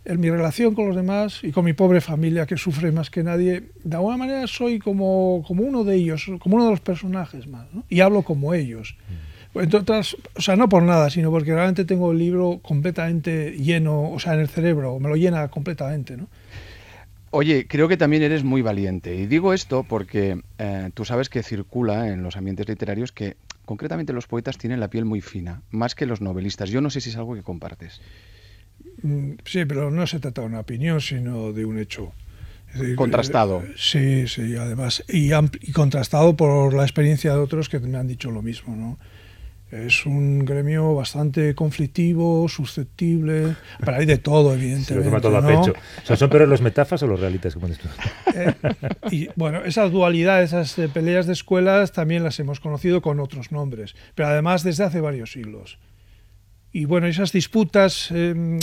en 0.08 0.20
mi 0.20 0.30
relación 0.30 0.74
con 0.74 0.86
los 0.88 0.96
demás 0.96 1.40
y 1.44 1.52
con 1.52 1.64
mi 1.64 1.74
pobre 1.74 2.00
familia 2.00 2.46
que 2.46 2.56
sufre 2.56 2.90
más 2.90 3.10
que 3.10 3.22
nadie, 3.22 3.64
de 3.84 3.96
alguna 3.96 4.16
manera 4.16 4.46
soy 4.46 4.78
como, 4.78 5.44
como 5.46 5.62
uno 5.62 5.84
de 5.84 5.96
ellos, 5.96 6.30
como 6.40 6.56
uno 6.56 6.64
de 6.64 6.70
los 6.70 6.80
personajes 6.80 7.46
más, 7.46 7.66
¿no? 7.72 7.84
y 7.88 8.00
hablo 8.00 8.22
como 8.22 8.54
ellos. 8.54 8.96
Entre 9.54 9.78
otras, 9.78 10.16
o 10.34 10.40
sea, 10.40 10.56
no 10.56 10.68
por 10.68 10.82
nada, 10.82 11.10
sino 11.10 11.30
porque 11.30 11.52
realmente 11.52 11.84
tengo 11.84 12.12
el 12.12 12.18
libro 12.18 12.60
completamente 12.62 13.52
lleno, 13.52 14.10
o 14.10 14.18
sea, 14.18 14.34
en 14.34 14.40
el 14.40 14.48
cerebro, 14.48 14.98
me 14.98 15.08
lo 15.08 15.16
llena 15.16 15.48
completamente, 15.48 16.16
¿no? 16.16 16.28
Oye, 17.30 17.66
creo 17.66 17.88
que 17.88 17.98
también 17.98 18.22
eres 18.22 18.42
muy 18.42 18.62
valiente. 18.62 19.14
Y 19.14 19.26
digo 19.26 19.52
esto 19.52 19.84
porque 19.84 20.40
eh, 20.58 20.90
tú 20.94 21.04
sabes 21.04 21.28
que 21.28 21.42
circula 21.42 22.08
en 22.08 22.22
los 22.22 22.36
ambientes 22.36 22.68
literarios 22.68 23.12
que 23.12 23.36
concretamente 23.66 24.14
los 24.14 24.26
poetas 24.26 24.56
tienen 24.56 24.80
la 24.80 24.88
piel 24.88 25.04
muy 25.04 25.20
fina, 25.20 25.60
más 25.70 25.94
que 25.94 26.06
los 26.06 26.22
novelistas. 26.22 26.70
Yo 26.70 26.80
no 26.80 26.88
sé 26.88 27.02
si 27.02 27.10
es 27.10 27.16
algo 27.16 27.34
que 27.34 27.42
compartes. 27.42 28.00
Mm, 29.02 29.32
Sí, 29.44 29.64
pero 29.64 29.90
no 29.90 30.06
se 30.06 30.18
trata 30.20 30.40
de 30.42 30.46
una 30.48 30.60
opinión, 30.60 31.00
sino 31.00 31.52
de 31.52 31.64
un 31.64 31.78
hecho. 31.78 32.12
Decir, 32.74 32.96
Contrastado. 32.96 33.62
eh, 33.62 33.72
Sí, 33.76 34.28
sí, 34.28 34.56
además. 34.56 35.02
Y, 35.08 35.30
contrastado 35.72 36.36
por 36.36 36.74
la 36.74 36.82
experiencia 36.82 37.32
de 37.32 37.38
otros 37.38 37.68
que 37.68 37.78
me 37.80 37.96
han 37.96 38.06
dicho 38.08 38.30
lo 38.30 38.42
mismo, 38.42 38.76
¿no? 38.76 38.98
Es 39.70 40.06
un 40.06 40.46
gremio 40.46 40.94
bastante 40.94 41.54
conflictivo, 41.54 42.48
susceptible, 42.48 43.54
pero 43.84 43.98
hay 43.98 44.06
de 44.06 44.16
todo, 44.16 44.52
Se 44.52 44.56
lo 44.56 44.62
evidentemente. 44.62 45.04
toma 45.10 45.20
todo 45.20 45.36
a 45.36 45.46
pecho. 45.46 45.72
O 46.02 46.06
sea, 46.06 46.16
¿Son 46.16 46.30
peores 46.30 46.48
los 46.48 46.62
metafas 46.62 47.02
o 47.02 47.06
los 47.06 47.20
realistas 47.20 47.52
tú? 47.54 47.60
Eh, 48.34 48.54
y 49.10 49.28
bueno, 49.36 49.62
esas 49.64 49.92
dualidades, 49.92 50.50
esas 50.50 50.78
eh, 50.78 50.88
peleas 50.88 51.26
de 51.26 51.34
escuelas 51.34 51.92
también 51.92 52.22
las 52.24 52.40
hemos 52.40 52.60
conocido 52.60 53.02
con 53.02 53.20
otros 53.20 53.52
nombres, 53.52 53.94
pero 54.14 54.28
además 54.28 54.62
desde 54.62 54.84
hace 54.84 55.02
varios 55.02 55.32
siglos. 55.32 55.78
Y 56.78 56.84
bueno, 56.84 57.08
esas 57.08 57.32
disputas 57.32 58.08
eh, 58.14 58.56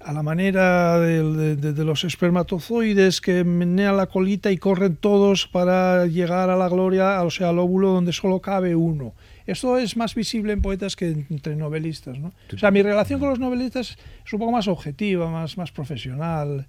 a 0.00 0.12
la 0.14 0.22
manera 0.22 0.98
de- 0.98 1.54
de 1.56 1.84
los 1.84 2.02
espermatozoides 2.04 3.20
que 3.20 3.44
menean 3.44 3.98
la 3.98 4.06
colita 4.06 4.50
y 4.50 4.56
corren 4.56 4.96
todos 4.96 5.46
para 5.46 6.06
llegar 6.06 6.48
a 6.48 6.56
la 6.56 6.68
gloria, 6.70 7.22
o 7.24 7.30
sea, 7.30 7.50
al 7.50 7.58
óvulo 7.58 7.90
donde 7.90 8.14
solo 8.14 8.40
cabe 8.40 8.74
uno. 8.74 9.12
Esto 9.46 9.76
es 9.76 9.98
más 9.98 10.14
visible 10.14 10.54
en 10.54 10.62
poetas 10.62 10.96
que 10.96 11.08
entre 11.28 11.56
novelistas. 11.56 12.18
¿no? 12.18 12.32
O 12.54 12.56
sea, 12.58 12.70
mi 12.70 12.80
relación 12.80 13.20
con 13.20 13.28
los 13.28 13.38
novelistas 13.38 13.98
es 14.24 14.32
un 14.32 14.38
poco 14.38 14.52
más 14.52 14.66
objetiva, 14.66 15.30
más, 15.30 15.58
más 15.58 15.70
profesional. 15.70 16.66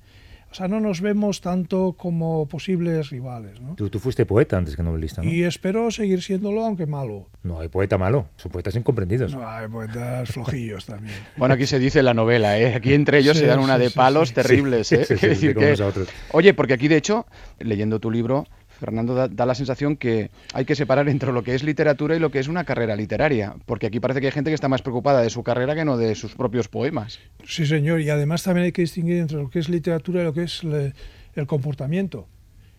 O 0.52 0.56
sea, 0.56 0.68
no 0.68 0.80
nos 0.80 1.00
vemos 1.02 1.42
tanto 1.42 1.94
como 1.94 2.48
posibles 2.48 3.12
rivales. 3.12 3.62
¿no? 3.62 3.76
Tú, 3.76 3.90
tú 3.90 4.00
fuiste 4.00 4.26
poeta 4.26 4.58
antes 4.58 4.76
que 4.76 4.82
novelista, 4.82 5.22
¿no? 5.22 5.30
Y 5.30 5.44
espero 5.44 5.92
seguir 5.92 6.24
siéndolo, 6.24 6.66
aunque 6.66 6.88
malo. 6.88 7.28
No 7.44 7.60
hay 7.60 7.68
poeta 7.68 7.98
malo, 8.00 8.30
son 8.36 8.52
poetas 8.52 8.76
incomprendidos. 8.76 9.34
No, 9.34 9.48
hay 9.48 9.68
poetas 9.68 10.30
flojillos 10.32 10.86
también. 10.86 11.16
Bueno, 11.38 11.54
aquí 11.54 11.68
se 11.68 11.78
dice 11.80 12.02
la 12.04 12.14
novela, 12.14 12.60
¿eh? 12.60 12.74
Aquí 12.74 12.94
entre 12.94 13.20
ellos 13.20 13.38
Sí, 13.38 13.42
se 13.44 13.48
dan 13.48 13.60
una 13.60 13.78
sí, 13.78 13.84
de 13.84 13.92
palos 13.92 14.30
sí. 14.30 14.36
terribles, 14.36 14.92
¿eh? 14.92 15.06
Sí, 15.06 15.16
sí, 15.16 15.20
Quiero 15.20 15.36
sí, 15.36 15.48
decir 15.48 16.06
que-. 16.06 16.06
Oye, 16.32 16.54
porque 16.54 16.74
aquí 16.74 16.88
de 16.88 16.98
hecho, 16.98 17.26
leyendo 17.60 18.00
tu 18.00 18.10
libro, 18.10 18.46
Fernando, 18.80 19.14
da, 19.14 19.28
da 19.28 19.46
la 19.46 19.56
sensación 19.56 19.98
que 19.98 20.32
hay 20.54 20.66
que 20.66 20.76
separar 20.76 21.10
entre 21.10 21.32
lo 21.32 21.44
que 21.44 21.54
es 21.54 21.64
literatura 21.64 22.16
y 22.16 22.20
lo 22.20 22.32
que 22.32 22.40
es 22.40 22.48
una 22.48 22.64
carrera 22.64 22.96
literaria, 22.96 23.56
porque 23.66 23.88
aquí 23.88 24.00
parece 24.00 24.22
que 24.22 24.28
hay 24.28 24.32
gente 24.32 24.50
que 24.50 24.56
está 24.56 24.68
más 24.68 24.82
preocupada 24.82 25.22
de 25.22 25.30
su 25.30 25.44
carrera 25.44 25.76
que 25.76 25.86
no 25.86 25.98
de 25.98 26.16
sus 26.16 26.36
propios 26.36 26.68
poemas. 26.68 27.20
Sí, 27.46 27.66
señor. 27.66 28.02
Y 28.02 28.10
además 28.10 28.44
también 28.44 28.66
hay 28.66 28.72
que 28.72 28.82
distinguir 28.82 29.18
entre 29.18 29.38
lo 29.38 29.50
que 29.50 29.60
es 29.60 29.70
literatura 29.70 30.22
y 30.22 30.24
lo 30.24 30.34
que 30.34 30.44
es 30.44 30.62
el 30.64 31.48
comportamiento. 31.48 32.28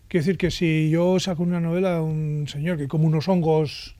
Quiero 0.07 0.25
decir 0.25 0.37
que 0.37 0.51
si 0.51 0.89
yo 0.89 1.19
saco 1.19 1.43
una 1.43 1.61
novela 1.61 1.97
a 1.97 2.01
un 2.01 2.45
señor 2.47 2.77
que 2.77 2.87
come 2.87 3.05
unos 3.05 3.29
hongos 3.29 3.95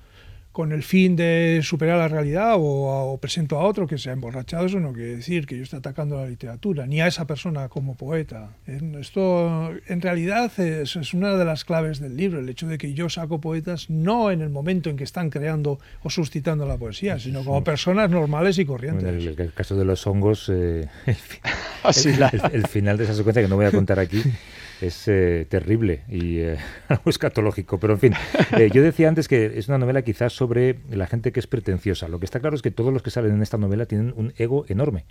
con 0.52 0.74
el 0.74 0.84
fin 0.84 1.16
de 1.16 1.62
superar 1.64 1.98
la 1.98 2.08
realidad 2.10 2.56
o, 2.58 3.12
o 3.14 3.18
presento 3.20 3.58
a 3.58 3.64
otro 3.64 3.88
que 3.88 3.98
se 3.98 4.10
ha 4.10 4.14
emborrachado, 4.14 4.66
eso 4.66 4.80
no 4.82 4.92
quiere 4.92 5.16
decir 5.16 5.46
que 5.48 5.56
yo 5.58 5.64
esté 5.64 5.78
atacando 5.78 6.18
a 6.20 6.24
la 6.24 6.28
literatura, 6.28 6.86
ni 6.88 7.00
a 7.00 7.08
esa 7.08 7.26
persona 7.26 7.70
como 7.70 7.96
poeta. 7.96 8.50
En- 8.68 8.96
Esto 8.96 9.72
en 9.88 10.02
realidad 10.02 10.52
es, 10.60 10.96
es 10.98 11.14
una 11.14 11.36
de 11.38 11.46
las 11.46 11.64
claves 11.64 12.00
del 12.00 12.18
libro, 12.18 12.40
el 12.40 12.50
hecho 12.50 12.68
de 12.68 12.78
que 12.78 12.94
yo 12.94 13.10
saco 13.10 13.40
poetas 13.40 13.90
no 13.90 14.30
en 14.30 14.42
el 14.42 14.50
momento 14.50 14.90
en 14.90 14.98
que 14.98 15.06
están 15.06 15.30
creando 15.30 15.80
o 16.04 16.10
suscitando 16.10 16.66
la 16.68 16.78
poesía, 16.78 17.18
sino 17.18 17.44
como 17.46 17.64
personas 17.64 18.10
normales 18.10 18.58
y 18.58 18.62
En 18.62 18.68
corrientes. 18.68 19.08
el, 19.08 19.40
el 19.40 19.54
caso 19.54 19.76
de 19.78 19.86
los 19.86 20.06
hongos, 20.06 20.50
eh, 20.54 20.88
el, 21.06 22.24
el- 22.24 22.42
el 22.54 22.68
final 22.68 22.98
de 22.98 23.06
esa 23.06 23.14
secuencia 23.14 23.42
que 23.42 23.48
no 23.48 23.56
voy 23.56 23.66
a 23.66 23.72
contar 23.72 24.00
aquí 24.00 24.22
es 24.82 25.08
eh, 25.08 25.46
terrible 25.50 26.04
y 26.08 26.40
eh, 26.40 26.58
algo 26.88 27.10
escatológico. 27.10 27.80
Pero 27.80 27.94
en 27.94 28.00
fin, 28.00 28.14
eh, 28.58 28.70
yo 28.74 28.82
decía 28.82 29.08
antes 29.08 29.28
que 29.28 29.58
es 29.58 29.68
una 29.68 29.78
novela 29.78 30.02
quizás 30.02 30.34
sobre 30.34 30.80
la 30.90 31.08
gente 31.08 31.32
que 31.32 31.40
es 31.40 31.48
pretenciosa. 31.48 32.08
Lo 32.08 32.20
que 32.20 32.26
está 32.26 32.40
claro 32.40 32.56
es 32.56 32.62
que 32.62 32.72
todos 32.72 32.92
los 32.92 33.02
que 33.02 33.12
salen 33.12 33.34
en 33.34 33.42
esta 33.42 33.58
novela 33.58 33.86
tienen 33.86 34.14
un 34.16 34.34
ego 34.38 34.66
enorme. 34.68 35.06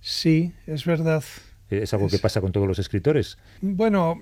Sí, 0.00 0.52
es 0.66 0.84
verdad. 0.84 1.24
Es 1.68 1.94
algo 1.94 2.08
que 2.08 2.18
pasa 2.18 2.40
con 2.40 2.52
todos 2.52 2.66
los 2.66 2.78
escritores. 2.78 3.38
Bueno, 3.60 4.20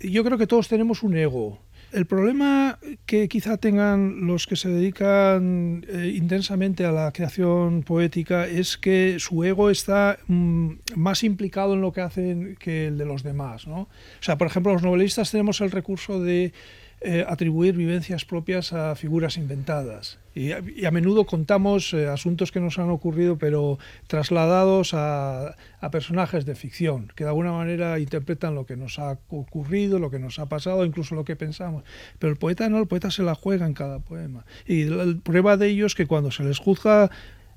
yo 0.00 0.24
creo 0.24 0.38
que 0.38 0.46
todos 0.46 0.68
tenemos 0.68 1.02
un 1.02 1.16
ego. 1.16 1.60
El 1.90 2.04
problema 2.04 2.78
que 3.06 3.28
quizá 3.28 3.56
tengan 3.56 4.26
los 4.26 4.46
que 4.46 4.56
se 4.56 4.68
dedican 4.68 5.86
eh, 5.88 6.12
intensamente 6.14 6.84
a 6.84 6.92
la 6.92 7.12
creación 7.12 7.82
poética 7.82 8.46
es 8.46 8.76
que 8.76 9.16
su 9.18 9.42
ego 9.42 9.70
está 9.70 10.18
mm, 10.26 10.72
más 10.96 11.24
implicado 11.24 11.72
en 11.72 11.80
lo 11.80 11.92
que 11.92 12.02
hacen 12.02 12.56
que 12.56 12.88
el 12.88 12.98
de 12.98 13.06
los 13.06 13.22
demás. 13.22 13.66
¿no? 13.66 13.80
O 13.80 13.88
sea, 14.20 14.36
por 14.36 14.48
ejemplo, 14.48 14.74
los 14.74 14.82
novelistas 14.82 15.30
tenemos 15.30 15.62
el 15.62 15.70
recurso 15.70 16.20
de 16.20 16.52
eh, 17.00 17.24
atribuir 17.28 17.76
vivencias 17.76 18.24
propias 18.24 18.72
a 18.72 18.94
figuras 18.96 19.36
inventadas. 19.36 20.18
Y, 20.34 20.52
a- 20.52 20.90
menudo 20.90 21.26
contamos 21.26 21.94
eh, 21.94 22.08
asuntos 22.08 22.50
que 22.52 22.60
nos 22.60 22.78
han 22.78 22.90
ocurrido, 22.90 23.38
pero 23.38 23.78
trasladados 24.06 24.94
a, 24.94 25.56
personajes 25.92 26.44
de 26.44 26.54
ficción, 26.54 27.12
que 27.14 27.24
de 27.24 27.30
alguna 27.30 27.52
manera 27.52 27.98
interpretan 27.98 28.54
lo 28.54 28.66
que 28.66 28.76
nos 28.76 28.98
ha 28.98 29.18
ocurrido, 29.28 29.98
lo 29.98 30.10
que 30.10 30.18
nos 30.18 30.38
ha 30.38 30.46
pasado, 30.46 30.84
incluso 30.84 31.14
lo 31.14 31.24
que 31.24 31.36
pensamos. 31.36 31.84
Pero 32.18 32.32
el 32.32 32.38
poeta 32.38 32.68
no, 32.68 32.78
el 32.78 32.86
poeta 32.86 33.10
se 33.10 33.22
la 33.22 33.34
juega 33.34 33.66
en 33.66 33.74
cada 33.74 34.00
poema. 34.00 34.44
Y 34.66 34.84
la 34.84 35.04
prueba 35.22 35.56
de 35.56 35.68
ello 35.68 35.86
es 35.86 35.94
que 35.94 36.06
cuando 36.06 36.30
se 36.30 36.42
les 36.44 36.58
juzga 36.58 37.10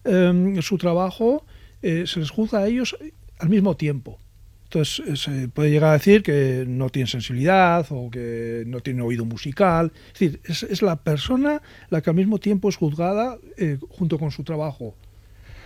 eh, 0.04 0.60
su 0.62 0.78
trabajo, 0.78 1.46
eh, 1.82 2.06
se 2.06 2.20
les 2.20 2.30
juzga 2.30 2.60
a 2.60 2.68
ellos 2.68 2.96
al 3.40 3.50
mismo 3.50 3.76
tiempo. 3.76 4.20
Entonces 4.72 5.06
eh, 5.06 5.16
se 5.18 5.48
puede 5.50 5.70
llegar 5.70 5.90
a 5.90 5.94
decir 5.94 6.24
que 6.24 6.64
no 6.66 6.90
tiene 6.90 7.08
sensibilidad 7.08 7.86
o 7.90 8.10
que 8.10 8.64
no 8.66 8.80
tiene 8.80 9.02
oído 9.02 9.26
musical. 9.26 9.92
Es 10.14 10.20
decir, 10.20 10.40
es, 10.46 10.64
es 10.64 10.82
la 10.82 10.96
persona 10.96 11.62
la 11.90 12.02
que 12.02 12.10
al 12.10 12.16
mismo 12.16 12.38
tiempo 12.38 12.70
es 12.70 12.78
juzgada 12.78 13.38
eh, 13.58 13.78
junto 13.90 14.18
con 14.18 14.32
su 14.32 14.44
trabajo. 14.46 14.96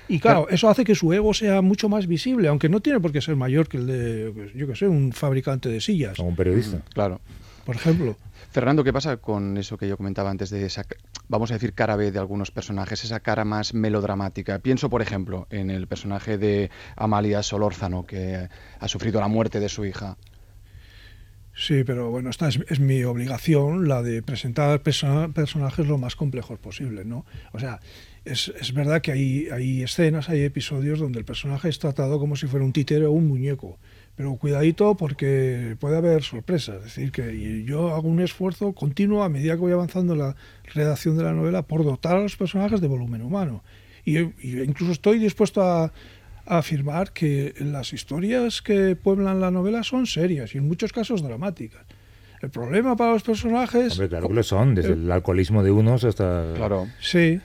Y 0.07 0.19
claro, 0.19 0.47
eso 0.49 0.69
hace 0.69 0.83
que 0.83 0.95
su 0.95 1.13
ego 1.13 1.33
sea 1.33 1.61
mucho 1.61 1.87
más 1.87 2.07
visible, 2.07 2.47
aunque 2.47 2.69
no 2.69 2.79
tiene 2.79 2.99
por 2.99 3.11
qué 3.11 3.21
ser 3.21 3.35
mayor 3.35 3.67
que 3.67 3.77
el 3.77 3.87
de, 3.87 4.31
pues, 4.33 4.53
yo 4.53 4.67
que 4.67 4.75
sé, 4.75 4.87
un 4.87 5.11
fabricante 5.13 5.69
de 5.69 5.81
sillas, 5.81 6.17
Como 6.17 6.29
un 6.29 6.35
periodista. 6.35 6.81
Claro. 6.93 7.21
Por 7.65 7.75
ejemplo. 7.75 8.15
Fernando, 8.51 8.83
¿qué 8.83 8.93
pasa 8.93 9.17
con 9.17 9.57
eso 9.57 9.77
que 9.77 9.87
yo 9.87 9.97
comentaba 9.97 10.29
antes 10.29 10.49
de 10.49 10.65
esa, 10.65 10.85
vamos 11.27 11.51
a 11.51 11.55
decir, 11.55 11.73
cara 11.73 11.95
B 11.95 12.11
de 12.11 12.19
algunos 12.19 12.51
personajes, 12.51 13.03
esa 13.03 13.19
cara 13.19 13.43
más 13.43 13.73
melodramática? 13.73 14.59
Pienso, 14.59 14.89
por 14.89 15.01
ejemplo, 15.01 15.47
en 15.49 15.69
el 15.69 15.87
personaje 15.87 16.37
de 16.37 16.69
Amalia 16.95 17.43
Solórzano, 17.43 18.05
que 18.05 18.47
ha 18.79 18.87
sufrido 18.87 19.19
la 19.19 19.27
muerte 19.27 19.59
de 19.59 19.67
su 19.67 19.83
hija. 19.83 20.17
Sí, 21.57 21.85
pero 21.85 22.11
bueno, 22.11 22.29
esta 22.29 22.49
es, 22.49 22.59
es 22.67 22.81
mi 22.81 23.03
obligación, 23.03 23.87
la 23.87 24.01
de 24.01 24.21
presentar 24.21 24.81
persona- 24.81 25.29
personajes 25.29 25.87
lo 25.87 25.97
más 25.97 26.17
complejos 26.17 26.59
posible, 26.59 27.05
¿no? 27.05 27.25
O 27.53 27.59
sea, 27.59 27.79
es, 28.25 28.51
es 28.59 28.73
verdad 28.73 29.01
que 29.01 29.13
hay, 29.13 29.47
hay 29.49 29.81
escenas, 29.81 30.27
hay 30.27 30.43
episodios 30.43 30.99
donde 30.99 31.19
el 31.19 31.25
personaje 31.25 31.69
es 31.69 31.79
tratado 31.79 32.19
como 32.19 32.35
si 32.35 32.47
fuera 32.47 32.65
un 32.65 32.73
títere 32.73 33.05
o 33.05 33.11
un 33.11 33.27
muñeco, 33.27 33.79
pero 34.15 34.35
cuidadito 34.35 34.95
porque 34.95 35.75
puede 35.79 35.97
haber 35.97 36.23
sorpresas, 36.23 36.77
es 36.77 36.83
decir, 36.83 37.11
que 37.11 37.63
yo 37.65 37.93
hago 37.93 38.07
un 38.07 38.21
esfuerzo 38.21 38.73
continuo 38.73 39.23
a 39.23 39.29
medida 39.29 39.55
que 39.55 39.59
voy 39.59 39.73
avanzando 39.73 40.13
en 40.13 40.19
la 40.19 40.35
redacción 40.73 41.17
de 41.17 41.23
la 41.23 41.33
novela 41.33 41.63
por 41.63 41.83
dotar 41.83 42.15
a 42.15 42.21
los 42.21 42.35
personajes 42.35 42.79
de 42.79 42.87
volumen 42.87 43.21
humano. 43.21 43.63
Y, 44.05 44.19
y 44.19 44.61
incluso 44.61 44.93
estoy 44.93 45.19
dispuesto 45.19 45.61
a, 45.61 45.91
a 46.45 46.57
afirmar 46.57 47.11
que 47.11 47.53
las 47.59 47.91
historias 47.91 48.61
que 48.61 48.95
pueblan 48.95 49.41
la 49.41 49.51
novela 49.51 49.83
son 49.83 50.05
serias 50.05 50.55
y 50.55 50.59
en 50.59 50.67
muchos 50.67 50.93
casos 50.93 51.21
dramáticas. 51.21 51.83
El 52.41 52.51
problema 52.51 52.95
para 52.95 53.13
los 53.13 53.23
personajes... 53.23 53.93
Hombre, 53.93 54.09
claro 54.09 54.27
que 54.27 54.33
lo 54.33 54.43
son, 54.43 54.75
desde 54.75 54.93
el 54.93 55.11
alcoholismo 55.11 55.63
de 55.63 55.71
unos 55.71 56.03
hasta... 56.03 56.53
Claro. 56.55 56.87
Sí, 56.99 57.41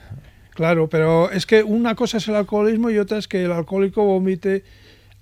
claro, 0.51 0.87
pero 0.89 1.31
es 1.31 1.45
que 1.45 1.63
una 1.63 1.95
cosa 1.95 2.17
es 2.17 2.27
el 2.27 2.35
alcoholismo 2.35 2.91
y 2.91 2.99
otra 2.99 3.17
es 3.17 3.27
que 3.27 3.43
el 3.43 3.51
alcohólico 3.51 4.05
vomite 4.05 4.63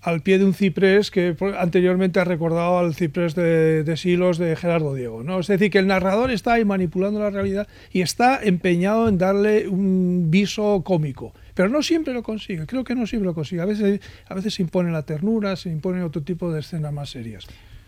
al 0.01 0.21
pie 0.21 0.39
de 0.39 0.45
un 0.45 0.53
ciprés 0.53 1.11
que 1.11 1.33
por- 1.33 1.55
anteriormente 1.57 2.19
ha 2.19 2.23
recordado 2.23 2.79
al 2.79 2.95
ciprés 2.95 3.35
de, 3.35 3.83
de 3.83 3.97
Silos 3.97 4.37
de 4.37 4.55
Gerardo 4.55 4.93
Diego. 4.93 5.23
¿no? 5.23 5.39
Es 5.39 5.47
decir, 5.47 5.69
que 5.69 5.79
el 5.79 5.87
narrador 5.87 6.31
está 6.31 6.53
ahí 6.53 6.65
manipulando 6.65 7.19
la 7.19 7.29
realidad 7.29 7.67
y 7.91 8.01
está 8.01 8.39
empeñado 8.41 9.09
en 9.09 9.17
darle 9.17 9.67
un 9.67 10.27
viso 10.29 10.81
cómico. 10.85 11.33
Pero 11.53 11.67
no 11.67 11.83
siempre 11.83 12.13
lo 12.13 12.23
consigue, 12.23 12.65
creo 12.65 12.85
que 12.85 12.95
no 12.95 13.05
siempre 13.05 13.25
lo 13.27 13.33
consigue. 13.35 13.61
A 13.61 13.65
veces, 13.65 13.99
a 14.27 14.33
veces 14.33 14.53
se 14.53 14.61
impone 14.61 14.91
la 14.91 15.03
ternura, 15.03 15.57
se 15.57 15.69
impone 15.69 16.01
otro 16.03 16.21
tipo 16.21 16.51
de 16.53 16.61
escenas 16.61 16.93
más 16.93 17.09
serias. 17.09 17.45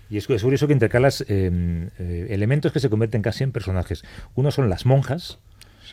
Y 0.09 0.17
es, 0.17 0.27
curioso 0.27 0.67
que 0.67 0.73
intercalas 0.73 1.21
eh, 1.29 1.87
eh, 1.97 2.27
elementos 2.31 2.73
que 2.73 2.81
se 2.81 2.89
convierten 2.89 3.21
casi 3.21 3.45
en 3.45 3.53
personajes. 3.53 4.03
Uno 4.35 4.51
son 4.51 4.67
las 4.69 4.85
monjas, 4.85 5.39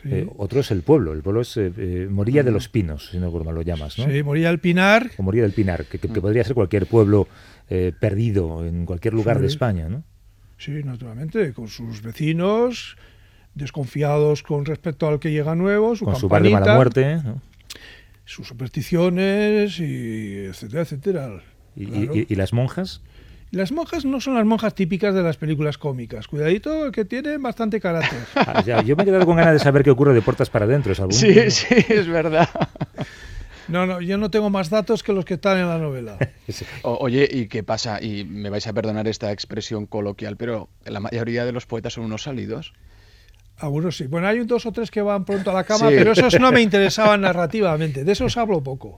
Sí. 0.01 0.09
eh, 0.11 0.27
otro 0.37 0.59
es 0.61 0.71
el 0.71 0.81
pueblo. 0.81 1.13
El 1.13 1.21
pueblo 1.21 1.41
es 1.41 1.55
eh, 1.57 1.71
eh, 1.77 2.07
Morilla 2.09 2.43
de 2.43 2.51
los 2.51 2.69
Pinos, 2.69 3.09
si 3.11 3.17
no 3.19 3.31
mal 3.31 3.53
lo 3.55 3.61
llamas, 3.61 3.97
¿no? 3.97 4.05
Sí, 4.05 4.23
moría 4.23 4.49
el 4.49 4.59
Pinar, 4.59 5.11
O 5.17 5.23
Morilla 5.23 5.43
del 5.43 5.53
Pinar, 5.53 5.85
que, 5.85 5.99
que- 5.99 6.07
que 6.09 6.21
podría 6.21 6.43
ser 6.43 6.53
cualquier 6.55 6.85
pueblo 6.85 7.27
eh, 7.69 7.91
perdido 7.99 8.65
en 8.65 8.85
cualquier 8.85 9.13
lugar 9.13 9.39
de. 9.39 9.47
España, 9.47 9.89
¿no? 9.89 10.03
Sí, 10.57 10.71
naturalmente, 10.83 11.53
con 11.53 11.67
sus 11.67 12.01
vecinos, 12.01 12.97
desconfiados 13.55 14.43
con 14.43 14.65
respecto 14.65 15.07
al 15.07 15.19
que 15.19 15.31
llega 15.31 15.55
nuevo, 15.55 15.95
su 15.95 16.05
Con 16.05 16.15
su 16.15 16.29
bar 16.29 16.43
de 16.43 16.49
mala 16.51 16.75
muerte. 16.75 17.17
¿no? 17.23 17.41
sus 18.25 18.47
supersticiones, 18.47 19.79
y 19.79 20.45
etcétera, 20.45 20.81
etcétera. 20.83 21.41
Y, 21.75 21.83
y- 21.83 21.85
Claro. 21.87 22.15
y- 22.15 22.27
y 22.29 22.35
las 22.35 22.53
monjas, 22.53 23.01
Las 23.51 23.71
monjas 23.71 24.05
no 24.05 24.21
son 24.21 24.35
las 24.35 24.45
monjas 24.45 24.75
típicas 24.75 25.15
de 25.15 25.23
las 25.23 25.37
películas 25.37 25.77
cómicas. 25.79 26.27
Cuidadito, 26.27 26.91
que 26.91 27.03
tienen 27.05 27.41
bastante 27.41 27.79
carácter. 27.79 28.19
Ah, 28.35 28.63
ya, 28.65 28.81
yo 28.83 28.95
me 28.95 29.03
he 29.03 29.05
quedado 29.07 29.25
con 29.25 29.35
ganas 29.37 29.53
de 29.53 29.59
saber 29.59 29.83
qué 29.83 29.89
ocurre 29.89 30.13
de 30.13 30.21
puertas 30.21 30.49
para 30.49 30.65
adentro. 30.65 30.91
¿es 30.93 30.99
algún- 30.99 31.13
Sí, 31.13 31.49
sí, 31.51 31.65
es 31.89 32.07
verdad. 32.07 32.47
No, 33.67 33.85
no, 33.85 34.01
yo 34.01 34.17
no 34.17 34.31
tengo 34.31 34.49
más 34.49 34.71
datos 34.71 35.03
que 35.03 35.13
los 35.13 35.25
que 35.25 35.35
están 35.35 35.59
en 35.59 35.67
la 35.67 35.77
novela. 35.77 36.17
O- 36.81 36.97
oye, 37.01 37.29
¿y 37.31 37.47
qué 37.47 37.61
pasa? 37.61 38.01
Y 38.01 38.23
me 38.23 38.49
vais 38.49 38.65
a 38.65 38.73
perdonar 38.73 39.07
esta 39.07 39.31
expresión 39.31 39.85
coloquial, 39.85 40.37
pero 40.37 40.69
la 40.85 40.99
mayoría 40.99 41.45
de 41.45 41.51
los 41.51 41.67
poetas 41.67 41.93
son 41.93 42.05
unos 42.05 42.23
salidos. 42.23 42.73
Algunos 43.59 43.95
sí. 43.97 44.07
Bueno, 44.07 44.25
hay 44.27 44.39
un 44.39 44.47
dos 44.47 44.65
o 44.65 44.71
tres 44.71 44.89
que 44.89 45.03
van 45.03 45.23
pronto 45.23 45.51
a 45.51 45.53
la 45.53 45.65
cama, 45.65 45.89
Sí. 45.89 45.95
pero 45.97 46.13
esos 46.13 46.39
no 46.39 46.51
me 46.51 46.61
interesaban 46.63 47.21
narrativamente. 47.21 48.03
De 48.03 48.11
esos 48.11 48.37
hablo 48.37 48.63
poco. 48.63 48.97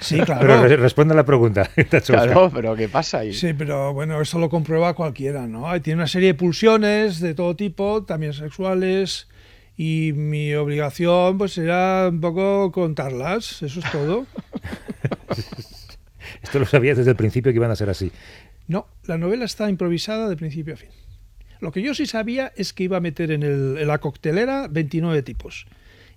Sí, 0.00 0.16
Pero 0.26 0.26
claro. 0.26 0.62
re- 0.68 0.76
responde 0.76 1.14
a 1.14 1.16
la 1.16 1.24
pregunta. 1.24 1.68
Claro, 2.06 2.50
pero 2.52 2.74
¿qué 2.76 2.88
pasa 2.88 3.18
ahí? 3.20 3.32
Sí, 3.32 3.52
pero 3.54 3.92
bueno, 3.94 4.20
esto 4.20 4.38
lo 4.38 4.48
comprueba 4.50 4.94
cualquiera, 4.94 5.46
¿no? 5.46 5.80
Tiene 5.80 5.98
una 5.98 6.06
serie 6.08 6.28
de 6.28 6.34
pulsiones 6.34 7.20
de 7.20 7.34
todo 7.34 7.56
tipo, 7.56 8.04
también 8.04 8.32
sexuales, 8.32 9.28
y 9.76 10.12
mi 10.14 10.54
obligación 10.54 11.38
pues 11.38 11.56
era 11.58 12.08
un 12.10 12.20
poco 12.20 12.70
contarlas, 12.72 13.62
eso 13.62 13.80
es 13.80 13.90
todo. 13.90 14.26
Esto 16.42 16.58
lo 16.58 16.66
sabías 16.66 16.96
desde 16.96 17.10
el 17.10 17.16
principio 17.16 17.52
que 17.52 17.56
iban 17.56 17.70
a 17.70 17.76
ser 17.76 17.88
así. 17.90 18.10
No, 18.68 18.86
la 19.04 19.18
novela 19.18 19.44
está 19.44 19.68
improvisada 19.68 20.28
de 20.28 20.36
principio 20.36 20.74
a 20.74 20.76
fin. 20.76 20.88
Lo 21.60 21.70
que 21.72 21.82
yo 21.82 21.94
sí 21.94 22.06
sabía 22.06 22.52
es 22.56 22.72
que 22.72 22.84
iba 22.84 22.96
a 22.96 23.00
meter 23.00 23.30
en, 23.30 23.42
el- 23.42 23.76
en 23.78 23.86
la 23.86 23.98
coctelera 23.98 24.66
29 24.68 25.22
tipos. 25.22 25.66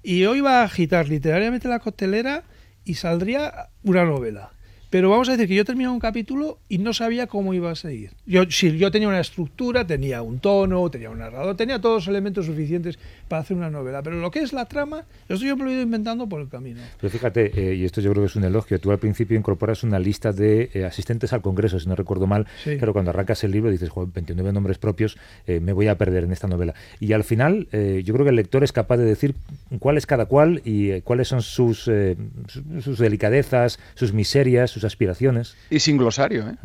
Y 0.03 0.19
yo 0.19 0.35
iba 0.35 0.61
a 0.61 0.63
agitar 0.63 1.07
literariamente 1.09 1.67
la 1.67 1.79
coctelera 1.79 2.43
y 2.85 2.93
saldría 2.95 3.69
una 3.83 4.05
novela. 4.05 4.54
Pero 4.95 5.09
vamos 5.09 5.27
a 5.27 5.33
decir 5.33 5.49
que 5.49 5.55
yo 5.55 5.65
terminaba 5.65 5.93
un 5.93 5.99
capítulo 5.99 6.57
y 6.69 6.77
no 6.77 6.93
sabía 6.93 7.27
cómo 7.27 7.53
iba 7.53 7.69
a 7.69 7.75
seguir. 7.75 8.11
Yo, 8.25 8.43
sí, 8.49 8.77
yo 8.77 8.91
tenía 8.91 9.09
una 9.09 9.19
estructura, 9.19 9.85
tenía 9.85 10.21
un 10.21 10.39
tono, 10.39 10.89
tenía 10.89 11.09
un 11.09 11.19
narrador, 11.19 11.57
tenía 11.57 11.81
todos 11.81 11.95
los 12.05 12.07
elementos 12.07 12.45
suficientes 12.45 12.97
para 13.27 13.41
hacer 13.41 13.57
una 13.57 13.69
novela. 13.69 14.01
Pero 14.03 14.21
lo 14.21 14.31
que 14.31 14.39
es 14.39 14.53
la 14.53 14.63
trama, 14.69 15.03
esto 15.27 15.43
yo 15.45 15.57
me 15.57 15.65
lo 15.65 15.69
he 15.69 15.73
ido 15.73 15.81
inventando 15.81 16.29
por 16.29 16.39
el 16.39 16.47
camino. 16.47 16.79
Pero 17.01 17.11
fíjate, 17.11 17.71
eh, 17.71 17.75
y 17.75 17.83
esto 17.83 17.99
yo 17.99 18.09
creo 18.11 18.23
que 18.23 18.27
es 18.27 18.37
un 18.37 18.45
elogio, 18.45 18.79
tú 18.79 18.89
al 18.89 18.97
principio 18.97 19.37
incorporas 19.37 19.83
una 19.83 19.99
lista 19.99 20.31
de 20.31 20.69
eh, 20.73 20.85
asistentes 20.85 21.33
al 21.33 21.41
Congreso, 21.41 21.77
si 21.77 21.89
no 21.89 21.95
recuerdo 21.97 22.25
mal, 22.25 22.47
Sí. 22.63 22.77
pero 22.79 22.93
cuando 22.93 23.11
arrancas 23.11 23.43
el 23.43 23.51
libro 23.51 23.71
dices, 23.71 23.89
"Joder, 23.89 24.11
29 24.15 24.53
nombres 24.53 24.77
propios, 24.77 25.17
eh, 25.45 25.59
me 25.59 25.73
voy 25.73 25.89
a 25.89 25.97
perder 25.97 26.23
en 26.23 26.31
esta 26.31 26.47
novela. 26.47 26.73
Y 27.01 27.11
al 27.11 27.25
final, 27.25 27.67
yo 27.73 28.13
creo 28.13 28.23
que 28.23 28.29
el 28.29 28.37
lector 28.37 28.63
es 28.63 28.71
capaz 28.71 28.95
de 28.95 29.03
decir 29.03 29.35
cuál 29.79 29.97
es 29.97 30.05
cada 30.05 30.27
cual 30.27 30.61
y 30.63 31.01
cuáles 31.01 31.27
son 31.27 31.41
sus, 31.41 31.79
sus, 31.83 32.63
sus 32.81 32.97
delicadezas, 32.97 33.77
sus 33.95 34.13
miserias, 34.13 34.71
sus 34.71 34.84
aspiraciones. 34.87 35.55
Y 35.69 35.79
sin 35.79 35.97
glosario, 35.97 36.49
¿eh? 36.49 36.55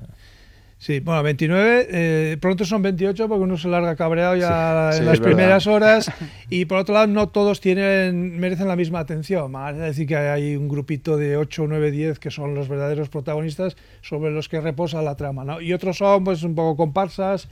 Sí, 0.81 1.01
bueno, 1.01 1.23
29, 1.23 1.89
eh, 1.91 2.37
pronto 2.41 2.65
son 2.65 2.81
28 2.81 3.29
porque 3.29 3.45
uno 3.45 3.59
se 3.59 3.69
larga 3.69 3.97
cabreado 3.97 4.35
ya 4.35 4.93
Sí, 4.93 4.97
en 4.97 5.03
sí, 5.03 5.11
las 5.11 5.21
primeras 5.21 5.67
horas 5.67 6.11
y 6.49 6.65
por 6.65 6.79
otro 6.79 6.95
lado 6.95 7.07
no 7.07 7.29
todos 7.29 7.61
tienen 7.61 8.41
merecen 8.41 8.67
la 8.67 8.77
misma 8.77 9.01
atención. 9.01 9.53
Más 9.53 9.75
es 9.75 9.81
decir 9.81 10.07
que 10.07 10.17
hay 10.17 10.57
un 10.57 10.69
grupito 10.69 11.19
de 11.19 11.37
8, 11.37 11.67
9, 11.69 11.91
10 11.91 12.19
que 12.19 12.31
son 12.31 12.55
los 12.55 12.69
verdaderos 12.69 13.11
protagonistas 13.11 13.77
sobre 14.01 14.31
los 14.31 14.49
que 14.49 14.59
reposa 14.63 15.03
la 15.03 15.17
trama, 15.17 15.45
¿no? 15.45 15.61
Y 15.61 15.75
otros 15.75 15.99
son 15.99 16.25
pues 16.25 16.43
un 16.45 16.55
poco 16.55 16.79
comparsas 16.79 17.51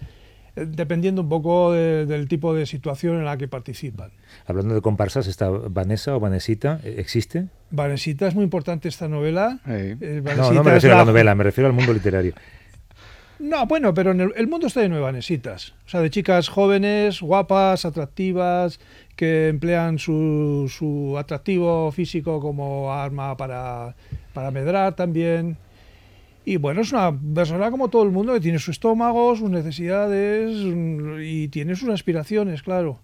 dependiendo 0.66 1.22
un 1.22 1.28
poco 1.28 1.72
de- 1.72 2.06
del 2.06 2.28
tipo 2.28 2.54
de 2.54 2.66
situación 2.66 3.16
en 3.18 3.24
la 3.24 3.36
que 3.36 3.48
participan. 3.48 4.10
Hablando 4.46 4.74
de 4.74 4.80
comparsas, 4.80 5.26
¿está 5.26 5.48
Vanessa 5.50 6.16
o 6.16 6.20
Vanesita? 6.20 6.80
¿Existe? 6.84 7.46
Vanesita 7.70 8.26
es 8.26 8.34
muy 8.34 8.44
importante 8.44 8.88
esta 8.88 9.08
novela. 9.08 9.58
Sí. 9.64 9.70
Eh, 9.72 10.22
No, 10.36 10.52
no 10.52 10.64
me 10.64 10.70
refiero 10.72 10.94
a 10.94 10.98
la 10.98 11.04
la- 11.04 11.10
novela, 11.10 11.34
me 11.34 11.44
refiero 11.44 11.68
al 11.68 11.74
mundo 11.74 11.92
literario. 11.92 12.32
No, 13.40 13.66
bueno, 13.66 13.94
pero 13.94 14.10
en 14.10 14.20
el, 14.20 14.32
el 14.36 14.48
mundo 14.48 14.66
está 14.66 14.80
de 14.80 14.88
nuevanesitas. 14.88 15.74
O 15.86 15.88
sea, 15.88 16.00
de 16.00 16.10
chicas 16.10 16.48
jóvenes, 16.48 17.20
guapas, 17.20 17.84
atractivas, 17.84 18.80
que 19.14 19.46
emplean 19.48 20.00
su, 20.00 20.66
su 20.76 21.16
atractivo 21.16 21.92
físico 21.92 22.40
como 22.40 22.92
arma 22.92 23.36
para, 23.36 23.94
para 24.34 24.50
medrar 24.50 24.96
también. 24.96 25.56
Y 26.48 26.56
bueno, 26.56 26.80
es 26.80 26.92
una 26.92 27.12
persona 27.34 27.70
como 27.70 27.90
todo 27.90 28.04
el 28.04 28.10
mundo 28.10 28.32
que 28.32 28.40
tiene 28.40 28.58
su 28.58 28.70
estómago, 28.70 29.36
sus 29.36 29.50
necesidades 29.50 30.50
mm, 30.56 31.20
y 31.20 31.48
tiene 31.48 31.76
sus 31.76 31.90
aspiraciones, 31.90 32.62
claro. 32.62 33.00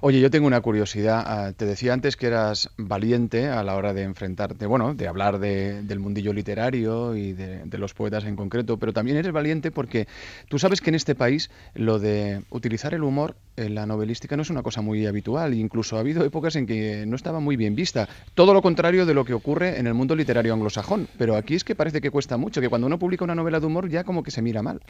Oye, 0.00 0.20
yo 0.20 0.30
tengo 0.30 0.46
una 0.46 0.60
curiosidad. 0.60 1.22
Ah, 1.24 1.52
te 1.56 1.64
decía 1.64 1.92
antes 1.92 2.16
que 2.16 2.26
eras 2.26 2.70
valiente 2.76 3.46
a 3.46 3.62
la 3.62 3.76
hora 3.76 3.94
de 3.94 4.02
enfrentarte, 4.02 4.66
bueno, 4.66 4.94
de 4.94 5.06
hablar 5.08 5.38
de- 5.38 5.82
del 5.82 6.00
mundillo 6.00 6.32
literario 6.32 7.14
y 7.16 7.32
de, 7.34 7.64
de 7.64 7.78
los 7.78 7.94
poetas 7.94 8.24
en 8.24 8.34
concreto, 8.36 8.78
pero 8.78 8.92
también 8.92 9.16
eres 9.16 9.32
valiente 9.32 9.70
porque 9.70 10.08
tú 10.48 10.58
sabes 10.58 10.80
que 10.80 10.90
en 10.90 10.96
este 10.96 11.14
país 11.14 11.50
lo 11.74 11.98
de 11.98 12.42
utilizar 12.50 12.94
el 12.94 13.04
humor 13.04 13.36
en 13.56 13.74
la 13.74 13.86
novelística 13.86 14.36
no 14.36 14.42
es 14.42 14.50
una 14.50 14.62
cosa 14.62 14.80
muy 14.82 15.06
habitual. 15.06 15.54
Incluso 15.54 15.96
ha 15.96 16.00
habido 16.00 16.24
épocas 16.24 16.56
en 16.56 16.66
que 16.66 17.04
no 17.06 17.14
estaba 17.16 17.38
muy 17.40 17.56
bien 17.56 17.74
vista. 17.76 18.08
Todo 18.34 18.52
lo 18.54 18.60
contrario 18.62 19.06
de 19.06 19.14
lo 19.14 19.24
que 19.24 19.34
ocurre 19.34 19.78
en 19.78 19.86
el 19.86 19.94
mundo 19.94 20.16
literario 20.16 20.52
anglosajón. 20.52 21.08
Pero 21.16 21.36
aquí 21.36 21.54
es 21.54 21.64
que 21.64 21.74
parece 21.76 22.00
que 22.00 22.10
cuesta 22.10 22.36
mucho, 22.36 22.60
que 22.60 22.68
cuando 22.68 22.86
uno 22.88 22.98
publica 22.98 23.24
una 23.24 23.34
novela 23.36 23.60
de 23.60 23.66
humor 23.66 23.88
ya 23.88 24.02
como 24.04 24.22
que 24.24 24.30
se 24.32 24.42
mira 24.42 24.62
mal. 24.62 24.80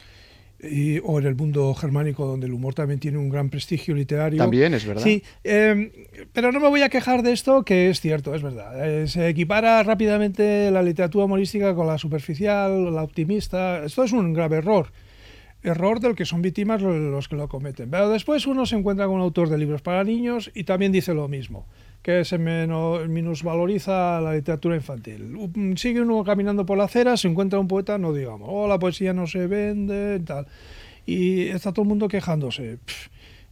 Y- 0.61 0.99
o 1.05 1.19
en 1.19 1.25
el 1.25 1.35
mundo 1.35 1.73
germánico, 1.73 2.25
donde 2.25 2.45
el 2.47 2.53
humor 2.53 2.73
también 2.73 2.99
tiene 2.99 3.17
un 3.17 3.29
gran 3.29 3.49
prestigio 3.49 3.95
literario. 3.95 4.39
También 4.39 4.73
es 4.73 4.85
verdad. 4.85 5.01
Sí, 5.01 5.23
eh, 5.45 6.07
pero 6.33 6.51
no 6.51 6.59
me 6.59 6.67
voy 6.67 6.81
a 6.81 6.89
quejar 6.89 7.23
de 7.23 7.31
esto, 7.31 7.63
que 7.63 7.89
es 7.89 8.01
cierto, 8.01 8.35
es 8.35 8.41
verdad. 8.41 8.85
Eh, 8.85 9.07
se 9.07 9.29
equipara 9.29 9.81
rápidamente 9.83 10.69
la 10.71 10.83
literatura 10.83 11.25
humorística 11.25 11.73
con 11.75 11.87
la 11.87 11.97
superficial, 11.97 12.93
la 12.93 13.03
optimista. 13.03 13.85
Esto 13.85 14.03
es 14.03 14.11
un 14.11 14.33
grave 14.33 14.57
error. 14.57 14.91
Error 15.63 15.99
del 16.01 16.15
que 16.15 16.25
son 16.25 16.41
víctimas 16.41 16.81
lo- 16.81 16.97
los 16.97 17.27
que 17.29 17.35
lo 17.37 17.47
cometen. 17.47 17.89
Pero 17.89 18.09
después 18.09 18.45
uno 18.45 18.65
se 18.65 18.75
encuentra 18.75 19.05
con 19.07 19.15
un 19.15 19.21
autor 19.21 19.49
de 19.49 19.57
libros 19.57 19.81
para 19.81 20.03
niños 20.03 20.51
y 20.53 20.65
también 20.65 20.91
dice 20.91 21.13
lo 21.13 21.27
mismo, 21.29 21.67
que 22.01 22.23
se 22.25 22.37
meno- 22.37 22.99
minusvaloriza 23.07 24.21
la 24.21 24.33
literatura 24.33 24.75
infantil. 24.75 25.35
Um, 25.35 25.75
Sigue 25.75 26.01
uno 26.01 26.23
caminando 26.23 26.65
por 26.65 26.77
la 26.77 26.85
acera, 26.85 27.17
se 27.17 27.27
encuentra 27.27 27.59
un 27.59 27.67
poeta, 27.67 27.97
no 27.97 28.13
digamos, 28.13 28.47
oh, 28.51 28.67
la 28.67 28.79
poesía 28.79 29.13
no 29.13 29.27
se 29.27 29.47
vende, 29.47 30.19
tal. 30.21 30.47
Y 31.05 31.47
está 31.49 31.71
todo 31.73 31.83
el 31.83 31.89
mundo 31.89 32.07
quejándose. 32.07 32.77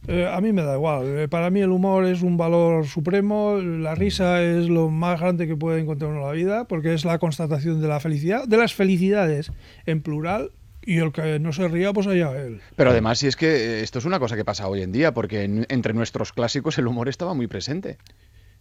Eh, 0.06 0.28
a 0.32 0.40
mí 0.40 0.52
me 0.52 0.62
da 0.62 0.74
igual. 0.76 1.06
Eh, 1.18 1.28
para 1.28 1.50
mí 1.50 1.60
el 1.60 1.70
humor 1.70 2.04
es 2.04 2.22
un 2.22 2.36
valor 2.36 2.86
supremo, 2.86 3.56
la 3.56 3.94
risa 3.96 4.40
es 4.42 4.68
lo 4.68 4.90
más 4.90 5.18
grande 5.20 5.46
que 5.48 5.56
puede 5.56 5.80
encontrar 5.80 6.10
uno 6.12 6.20
en 6.20 6.26
la 6.26 6.32
vida, 6.32 6.64
porque 6.68 6.94
es 6.94 7.04
la 7.04 7.18
constatación 7.18 7.80
de 7.80 7.88
la 7.88 7.98
felicidad, 8.00 8.46
de 8.46 8.56
las 8.56 8.74
felicidades 8.74 9.50
en 9.86 10.00
plural, 10.00 10.52
y 10.86 10.98
el 10.98 11.10
que 11.12 11.38
no 11.40 11.52
se 11.52 11.66
ría, 11.68 11.92
pues 11.92 12.06
allá 12.06 12.30
él. 12.40 12.60
Pero 12.76 12.90
además, 12.90 13.18
si 13.18 13.26
es 13.26 13.36
que 13.36 13.48
eh, 13.48 13.80
esto 13.82 13.98
es 13.98 14.04
una 14.06 14.18
cosa 14.20 14.36
que 14.36 14.44
pasa 14.44 14.68
hoy 14.68 14.80
en 14.82 14.92
día, 14.92 15.12
porque 15.12 15.42
en- 15.42 15.66
entre 15.68 15.92
nuestros 15.92 16.32
clásicos 16.32 16.78
el 16.78 16.86
humor 16.86 17.08
estaba 17.08 17.34
muy 17.34 17.46
presente. 17.48 17.98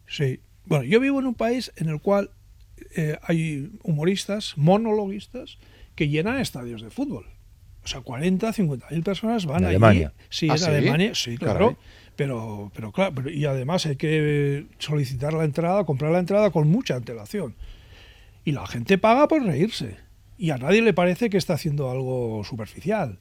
Sí. 0.08 0.40
Bueno, 0.66 0.84
yo 0.86 1.00
vivo 1.00 1.20
en 1.20 1.28
un 1.28 1.36
país 1.36 1.72
en 1.78 1.90
el 1.90 2.02
cual 2.02 2.32
eh, 2.96 3.18
hay 3.24 3.72
humoristas, 3.84 4.54
monologuistas, 4.58 5.58
que 5.96 6.10
llenan 6.10 6.40
estadios 6.40 6.82
de 6.82 6.90
fútbol. 6.90 7.26
O 7.84 7.88
sea, 7.88 8.02
40, 8.02 8.52
50 8.52 8.88
mil 8.92 9.04
personas 9.04 9.46
van 9.46 9.60
¿En 9.60 9.66
allí. 9.66 9.76
Alemania? 9.76 10.14
Sí, 10.30 10.50
¿Ah, 10.50 10.54
en 10.54 10.60
sí? 10.60 10.66
Alemania, 10.66 11.16
sí, 11.16 11.38
claro. 11.38 11.60
Caray. 11.70 11.76
Pero, 12.18 12.72
pero 12.76 12.92
claro, 12.92 13.14
pero- 13.16 13.30
y 13.30 13.46
además 13.46 13.86
hay 13.86 13.96
que 13.96 14.66
solicitar 14.80 15.34
la 15.34 15.44
entrada, 15.46 15.86
comprar 15.86 16.12
la 16.12 16.20
entrada 16.20 16.50
con 16.52 16.68
mucha 16.68 16.96
antelación. 16.96 17.56
Y 18.44 18.52
la 18.52 18.66
gente 18.68 18.98
paga 18.98 19.28
por 19.28 19.44
reírse. 19.44 19.96
Y 20.38 20.50
a 20.52 20.58
nadie 20.58 20.82
le 20.82 20.94
parece 20.94 21.30
que 21.30 21.38
está 21.38 21.54
haciendo 21.54 21.90
algo 21.92 22.44
superficial. 22.44 23.20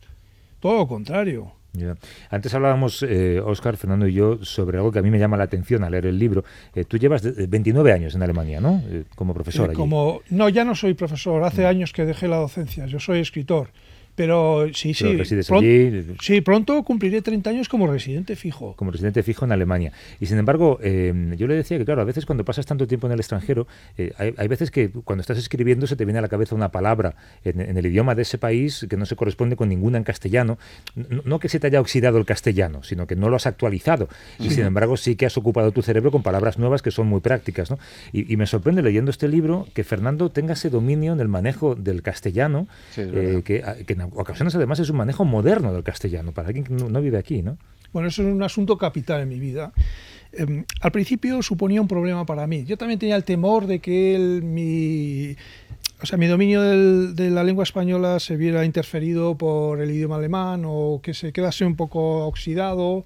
Todo 0.60 0.78
lo 0.78 0.88
contrario. 0.88 1.52
Ya. 1.76 1.94
Antes 2.30 2.54
hablábamos, 2.54 3.04
eh, 3.06 3.40
Oscar, 3.44 3.76
Fernando 3.76 4.06
y 4.06 4.14
yo, 4.14 4.38
sobre 4.44 4.78
algo 4.78 4.90
que 4.90 4.98
a 4.98 5.02
mí 5.02 5.10
me 5.10 5.18
llama 5.18 5.36
la 5.36 5.44
atención 5.44 5.84
al 5.84 5.92
leer 5.92 6.06
el 6.06 6.18
libro. 6.18 6.42
Eh, 6.74 6.84
tú 6.84 6.96
llevas 6.98 7.22
de- 7.22 7.46
29 7.46 7.92
años 7.92 8.14
en 8.14 8.22
Alemania, 8.22 8.60
¿no? 8.60 8.82
Eh, 8.88 9.04
como 9.14 9.34
profesor 9.34 9.66
Eh, 9.66 9.70
allí. 9.70 9.76
como, 9.76 10.20
no, 10.30 10.48
ya 10.48 10.64
no 10.64 10.74
soy 10.74 10.94
profesor, 10.94 11.42
hace 11.44 11.62
Mm. 11.62 11.66
años 11.66 11.92
que 11.92 12.04
dejé 12.06 12.28
la 12.28 12.36
docencia, 12.36 12.86
yo 12.86 12.98
soy 12.98 13.20
escritor. 13.20 13.68
Pero 14.16 14.66
sí, 14.72 14.94
Pero 14.98 15.10
sí. 15.12 15.16
resides 15.16 15.48
pron- 15.50 15.58
allí. 15.62 16.16
Sí, 16.20 16.40
pronto 16.40 16.82
cumpliré 16.82 17.22
30 17.22 17.50
años 17.50 17.68
como 17.68 17.86
residente 17.86 18.34
fijo. 18.34 18.74
como 18.76 18.90
residente 18.90 19.22
fijo 19.22 19.44
en 19.44 19.52
Alemania. 19.52 19.92
Y 20.20 20.26
sin 20.26 20.38
embargo, 20.38 20.78
eh, 20.82 21.34
yo 21.36 21.46
le 21.46 21.54
decía 21.54 21.76
que, 21.78 21.84
claro, 21.84 22.00
a 22.00 22.04
veces 22.04 22.24
cuando 22.26 22.44
pasas 22.44 22.66
tanto 22.66 22.86
tiempo 22.86 23.06
en 23.06 23.12
el 23.12 23.20
extranjero, 23.20 23.66
eh, 23.98 24.12
hay, 24.18 24.34
hay 24.36 24.48
veces 24.48 24.70
que 24.70 24.88
cuando 24.90 25.20
estás 25.20 25.38
escribiendo 25.38 25.86
se 25.86 25.96
te 25.96 26.04
viene 26.04 26.18
a 26.18 26.22
la 26.22 26.28
cabeza 26.28 26.54
una 26.54 26.72
palabra 26.72 27.14
en, 27.44 27.60
en 27.60 27.76
el 27.76 27.86
idioma 27.86 28.14
de 28.14 28.22
ese 28.22 28.38
país 28.38 28.86
que 28.88 28.96
no 28.96 29.04
se 29.06 29.16
corresponde 29.16 29.54
con 29.54 29.68
ninguna 29.68 29.98
en 29.98 30.04
castellano. 30.04 30.58
No, 30.94 31.22
no 31.24 31.38
que 31.38 31.48
se 31.50 31.60
te 31.60 31.66
haya 31.66 31.80
oxidado 31.80 32.18
el 32.18 32.24
castellano, 32.24 32.82
sino 32.82 33.06
que 33.06 33.16
no 33.16 33.28
lo 33.28 33.36
has 33.36 33.46
actualizado. 33.46 34.08
Y 34.38 34.48
sin 34.50 34.64
embargo, 34.64 34.96
sí 34.96 35.16
que 35.16 35.26
has 35.26 35.36
ocupado 35.36 35.72
tu 35.72 35.82
cerebro 35.82 36.10
con 36.10 36.22
palabras 36.22 36.58
nuevas 36.58 36.80
que 36.80 36.90
son 36.90 37.06
muy 37.06 37.20
prácticas. 37.20 37.70
¿no? 37.70 37.78
Y, 38.12 38.32
y 38.32 38.36
me 38.38 38.46
sorprende 38.46 38.82
leyendo 38.82 39.10
este 39.10 39.28
libro 39.28 39.66
que 39.74 39.84
Fernando 39.84 40.30
tenga 40.30 40.54
ese 40.54 40.70
dominio 40.70 41.12
en 41.12 41.20
el 41.20 41.28
manejo 41.28 41.74
del 41.74 42.00
castellano, 42.00 42.66
Sí, 42.92 43.02
eh, 43.04 43.42
que, 43.44 43.62
que 43.86 43.92
en 43.92 44.00
ocasiones 44.14 44.54
además 44.54 44.78
es 44.80 44.90
un 44.90 44.96
manejo 44.96 45.24
moderno 45.24 45.72
del 45.72 45.82
castellano, 45.82 46.32
para 46.32 46.48
alguien 46.48 46.64
que 46.64 46.72
no, 46.74 46.88
no 46.88 47.00
vive 47.00 47.18
aquí, 47.18 47.42
¿no? 47.42 47.58
Bueno, 47.92 48.08
eso 48.08 48.22
es 48.22 48.28
un 48.32 48.42
asunto 48.42 48.76
capital 48.78 49.20
en 49.22 49.28
mi 49.28 49.38
vida. 49.38 49.72
Em, 50.32 50.64
al 50.80 50.92
principio 50.92 51.42
suponía 51.42 51.80
un 51.80 51.88
problema 51.88 52.26
para 52.26 52.46
mí. 52.46 52.64
Yo 52.64 52.76
también 52.76 52.98
tenía 52.98 53.16
el 53.16 53.24
temor 53.24 53.66
de 53.66 53.78
que 53.78 54.14
el- 54.16 54.42
mi, 54.42 55.34
o 56.02 56.06
sea, 56.06 56.18
mi 56.18 56.26
dominio 56.26 56.60
del- 56.60 57.14
de 57.14 57.30
la 57.30 57.42
lengua 57.42 57.62
española 57.64 58.20
se 58.20 58.36
viera 58.36 58.64
interferido 58.64 59.36
por 59.38 59.80
el 59.80 59.90
idioma 59.90 60.16
alemán 60.16 60.64
o 60.66 61.00
que 61.02 61.14
se 61.14 61.32
quedase 61.32 61.64
un 61.64 61.76
poco 61.76 62.26
oxidado. 62.26 63.04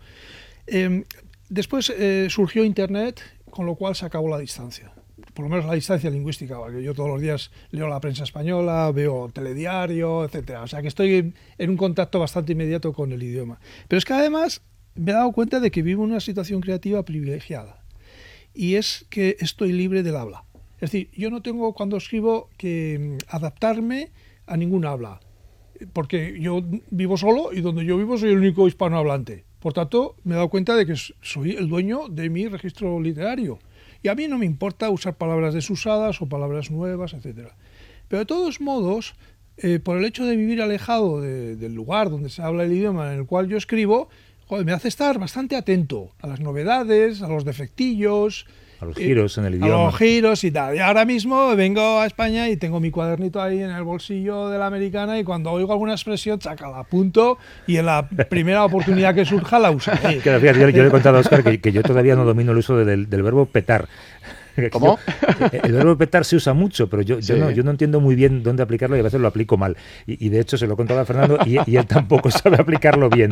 Em, 0.66 1.04
después 1.48 1.92
eh, 1.96 2.26
surgió 2.30 2.64
Internet, 2.64 3.20
con 3.50 3.66
lo 3.66 3.74
cual 3.76 3.94
se 3.94 4.06
acabó 4.06 4.28
la 4.28 4.38
distancia. 4.38 4.90
Por 5.34 5.44
lo 5.44 5.48
menos 5.48 5.66
la 5.66 5.74
distancia 5.74 6.10
lingüística, 6.10 6.56
porque 6.58 6.82
yo 6.82 6.94
todos 6.94 7.08
los 7.08 7.20
días 7.20 7.50
leo 7.70 7.88
la 7.88 8.00
prensa 8.00 8.24
española, 8.24 8.90
veo 8.92 9.30
telediario, 9.32 10.24
etcétera. 10.24 10.62
O 10.62 10.66
sea 10.66 10.82
que 10.82 10.88
estoy 10.88 11.34
en, 11.58 11.70
un 11.70 11.76
contacto 11.76 12.18
bastante 12.18 12.52
inmediato 12.52 12.92
con 12.92 13.12
el 13.12 13.22
idioma. 13.22 13.60
Pero 13.88 13.98
es 13.98 14.04
que 14.04 14.12
además 14.12 14.62
me 14.94 15.12
he 15.12 15.14
dado 15.14 15.32
cuenta 15.32 15.60
de 15.60 15.70
que 15.70 15.82
vivo 15.82 16.04
en 16.04 16.10
una 16.10 16.20
situación 16.20 16.60
creativa 16.60 17.04
privilegiada. 17.04 17.82
Y 18.54 18.74
es 18.74 19.06
que 19.10 19.36
estoy 19.40 19.72
libre 19.72 20.02
del 20.02 20.16
habla. 20.16 20.44
Es 20.76 20.92
decir, 20.92 21.10
yo 21.12 21.30
no 21.30 21.42
tengo 21.42 21.72
cuando 21.74 21.96
escribo 21.96 22.48
que 22.56 22.98
mm, 22.98 23.34
adaptarme 23.34 24.10
a 24.46 24.56
ningún 24.56 24.86
habla. 24.86 25.20
Porque 25.92 26.38
yo 26.40 26.62
vivo 26.90 27.16
solo 27.16 27.52
y 27.52 27.60
donde 27.60 27.84
yo 27.84 27.96
vivo 27.96 28.18
soy 28.18 28.30
el 28.30 28.38
único 28.38 28.66
hispanohablante. 28.66 29.44
Por 29.60 29.74
tanto, 29.74 30.16
me 30.24 30.32
he 30.32 30.36
dado 30.36 30.48
cuenta 30.48 30.74
de 30.74 30.86
que 30.86 30.96
soy 30.96 31.52
el 31.52 31.68
dueño 31.68 32.08
de 32.08 32.30
mi 32.30 32.48
registro 32.48 32.98
literario. 32.98 33.58
Y 34.02 34.08
a 34.08 34.14
mí 34.14 34.28
no 34.28 34.38
me 34.38 34.46
importa 34.46 34.88
usar 34.90 35.14
palabras 35.16 35.54
desusadas 35.54 36.22
o 36.22 36.26
palabras 36.26 36.70
nuevas, 36.70 37.12
etcétera. 37.12 37.54
Pero 38.08 38.20
de 38.20 38.26
todos 38.26 38.60
modos, 38.60 39.14
eh, 39.58 39.78
por 39.78 39.98
el 39.98 40.04
hecho 40.04 40.24
de 40.24 40.36
vivir 40.36 40.62
alejado 40.62 41.20
de- 41.20 41.56
del 41.56 41.74
lugar 41.74 42.10
donde 42.10 42.30
se 42.30 42.42
habla 42.42 42.64
el 42.64 42.72
idioma 42.72 43.12
en 43.12 43.20
el 43.20 43.26
cual 43.26 43.48
yo 43.48 43.56
escribo, 43.56 44.08
me 44.64 44.72
hace 44.72 44.88
estar 44.88 45.18
bastante 45.18 45.54
atento 45.54 46.10
a 46.20 46.26
las 46.26 46.40
novedades, 46.40 47.22
a 47.22 47.28
los 47.28 47.44
defectillos, 47.44 48.46
A 48.80 48.84
los 48.86 48.96
eh, 48.96 49.02
giros 49.04 49.36
en 49.38 49.44
el 49.44 49.52
a 49.54 49.56
idioma. 49.56 49.84
los 49.84 49.96
giros 49.96 50.42
y 50.44 50.50
tal. 50.50 50.74
Y 50.74 50.78
ahora 50.78 51.04
mismo 51.04 51.54
vengo 51.56 52.00
a 52.00 52.06
España 52.06 52.48
y 52.48 52.56
tengo 52.56 52.80
mi 52.80 52.90
cuadernito 52.90 53.40
ahí 53.42 53.62
en 53.62 53.70
el 53.70 53.82
bolsillo 53.82 54.48
de 54.48 54.58
la 54.58 54.66
americana 54.66 55.18
y 55.18 55.24
cuando 55.24 55.50
oigo 55.52 55.72
alguna 55.72 55.92
expresión, 55.92 56.40
saca 56.40 56.68
la 56.68 56.78
apunto 56.80 57.38
y 57.66 57.76
en 57.76 57.86
la 57.86 58.08
primera 58.30 58.64
oportunidad 58.64 59.14
que 59.14 59.24
surja 59.24 59.58
la 59.58 59.70
fíjate, 59.78 60.20
yo, 60.24 60.68
yo 60.70 60.82
le 60.82 60.88
he 60.88 60.90
contado 60.90 61.18
a 61.18 61.20
Oscar 61.20 61.42
que, 61.44 61.60
que 61.60 61.72
yo 61.72 61.82
todavía 61.82 62.14
no 62.16 62.24
domino 62.24 62.52
el 62.52 62.58
uso 62.58 62.76
del, 62.76 63.08
del 63.10 63.22
verbo 63.22 63.46
petar. 63.46 63.86
¿Cómo? 64.72 64.98
yo- 65.52 65.60
el 65.62 65.72
verbo 65.72 65.96
petar 65.96 66.24
se 66.24 66.36
usa 66.36 66.52
mucho, 66.54 66.88
pero 66.90 67.02
yo, 67.02 67.18
yo, 67.20 67.34
Sí. 67.34 67.40
no, 67.40 67.50
yo 67.50 67.62
no 67.62 67.70
entiendo 67.70 68.00
muy 68.00 68.14
bien 68.14 68.42
dónde 68.42 68.62
aplicarlo 68.62 68.96
y 68.96 69.00
a 69.00 69.02
veces 69.02 69.20
lo 69.20 69.28
aplico 69.28 69.56
mal. 69.56 69.76
Y, 70.06 70.26
y 70.26 70.28
de 70.28 70.40
hecho 70.40 70.58
se 70.58 70.66
lo 70.66 70.74
he 70.74 70.76
contado 70.76 71.00
a 71.00 71.04
Fernando 71.04 71.38
y, 71.46 71.58
y 71.70 71.76
él 71.76 71.86
tampoco 71.86 72.30
sabe 72.30 72.56
aplicarlo 72.58 73.08
bien. 73.10 73.30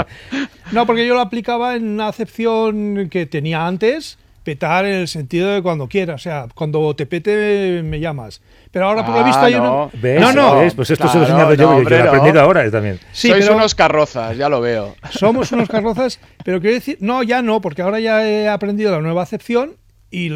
No, 0.73 0.87
porque 0.87 1.07
yo 1.07 1.15
lo 1.15 1.21
aplicaba 1.21 1.75
en 1.75 1.89
una 1.89 2.09
acepción 2.09 3.09
que 3.11 3.27
tenía 3.27 3.67
antes, 3.67 4.19
petar 4.49 4.87
en 4.87 4.95
el 4.95 5.09
sentido 5.09 5.51
de 5.53 5.61
cuando 5.61 5.89
quieras, 5.89 6.15
o 6.23 6.25
sea, 6.25 6.47
cuando 6.55 6.97
te 6.97 7.05
pete 7.05 7.83
me 7.85 8.01
llamas. 8.01 8.41
Pero 8.71 8.87
ahora 8.87 9.05
por 9.05 9.15
lo 9.15 9.21
Ah, 9.21 9.25
visto 9.25 9.41
hay 9.43 9.53
no. 9.55 9.61
uno... 9.61 9.91
¿Ves? 9.93 10.21
No, 10.23 10.33
no, 10.33 10.61
¿Ves? 10.61 10.75
Pues 10.75 10.91
esto 10.91 11.07
se 11.07 11.19
lo 11.19 11.25
he 11.25 11.27
enseñado 11.27 11.53
yo, 11.53 11.57
no, 11.57 11.63
yo- 11.63 11.73
yo 11.73 11.77
hombre, 11.79 11.97
lo 11.97 12.01
he 12.01 12.05
no. 12.05 12.09
aprendido 12.09 12.41
ahora 12.41 12.71
también. 12.71 12.99
Sí, 13.13 13.29
Sois 13.29 13.45
pero- 13.45 13.57
unos 13.57 13.75
carrozas, 13.75 14.37
ya 14.39 14.49
lo 14.49 14.63
veo. 14.63 14.95
somos 15.11 15.53
unos 15.53 15.69
carrozas, 15.69 16.19
pero 16.45 16.61
quiero 16.63 16.77
decir, 16.77 16.97
no, 17.01 17.23
ya 17.23 17.43
no, 17.43 17.61
porque 17.61 17.83
ahora 17.83 18.01
ya 18.01 18.27
he 18.27 18.49
aprendido 18.49 18.91
la 18.91 19.01
nueva 19.03 19.23
acepción 19.23 19.73
y 20.11 20.31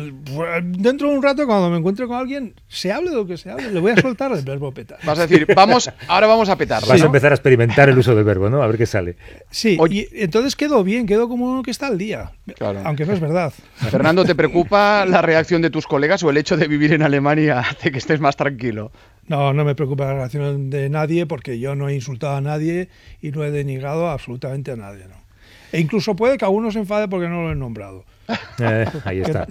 dentro 0.65 1.09
de 1.09 1.17
un 1.17 1.23
rato 1.23 1.47
cuando 1.47 1.71
me 1.71 1.79
encuentre 1.79 2.07
con 2.07 2.17
alguien, 2.17 2.55
se 2.69 2.93
hable 2.93 3.09
de 3.11 3.17
lo 3.17 3.27
que 3.27 3.39
se 3.39 3.51
hable, 3.51 3.71
le 3.71 3.81
voy 3.81 3.93
a 3.93 3.97
soltar 3.97 4.31
el 4.33 4.43
verbo 4.45 4.71
petar. 4.73 4.99
Vas 5.03 5.19
a 5.19 5.27
decir, 5.27 5.47
vamos, 5.57 5.91
ahora 6.09 6.27
vamos 6.27 6.51
a 6.51 6.57
petar. 6.57 6.83
Vas 6.87 6.99
¿no? 6.99 7.05
a 7.05 7.07
empezar 7.07 7.33
a 7.33 7.35
experimentar 7.37 7.89
el 7.89 7.97
uso 7.97 8.15
del 8.15 8.25
verbo, 8.25 8.51
¿no? 8.51 8.63
A 8.63 8.67
ver 8.67 8.77
qué 8.77 8.85
sale. 8.85 9.17
Sí, 9.51 9.77
Oye- 9.81 10.09
y 10.13 10.23
entonces 10.25 10.57
quedo 10.57 10.85
bien, 10.85 11.07
quedo 11.07 11.27
como 11.29 11.51
uno 11.51 11.63
que 11.63 11.71
está 11.71 11.87
al 11.87 11.97
día, 11.97 12.33
Claro. 12.57 12.81
aunque 12.85 13.07
no 13.07 13.15
es 13.15 13.21
verdad. 13.21 13.53
Fernando, 13.77 14.25
¿te 14.27 14.35
preocupa 14.35 15.07
la 15.07 15.23
reacción 15.23 15.63
de 15.63 15.71
tus 15.71 15.87
colegas 15.87 16.23
o 16.23 16.29
el 16.31 16.37
hecho 16.37 16.57
de 16.59 16.69
vivir 16.69 16.93
en 16.93 17.03
Alemania 17.03 17.61
hace 17.71 17.91
que 17.91 17.99
estés 17.99 18.21
más 18.21 18.37
tranquilo? 18.37 18.93
No, 19.29 19.55
no 19.55 19.65
me 19.65 19.75
preocupa 19.75 20.05
la 20.07 20.15
reacción 20.15 20.69
de 20.69 20.91
nadie 20.91 21.25
porque 21.27 21.59
yo 21.59 21.75
no 21.77 21.89
he 21.89 21.95
insultado 21.95 22.37
a 22.37 22.41
nadie 22.43 22.89
y 23.23 23.31
no 23.31 23.43
he 23.45 23.51
denigrado 23.51 24.11
absolutamente 24.11 24.73
a 24.73 24.77
nadie. 24.77 25.05
¿no? 25.09 25.15
E 25.73 25.81
incluso 25.81 26.15
puede 26.15 26.37
que 26.39 26.45
alguno 26.45 26.71
se 26.71 26.79
enfade 26.79 27.09
porque 27.09 27.29
no 27.29 27.43
lo 27.43 27.53
he 27.53 27.55
nombrado. 27.55 28.05
Eh, 28.59 28.87
ahí 29.05 29.21
está. 29.21 29.47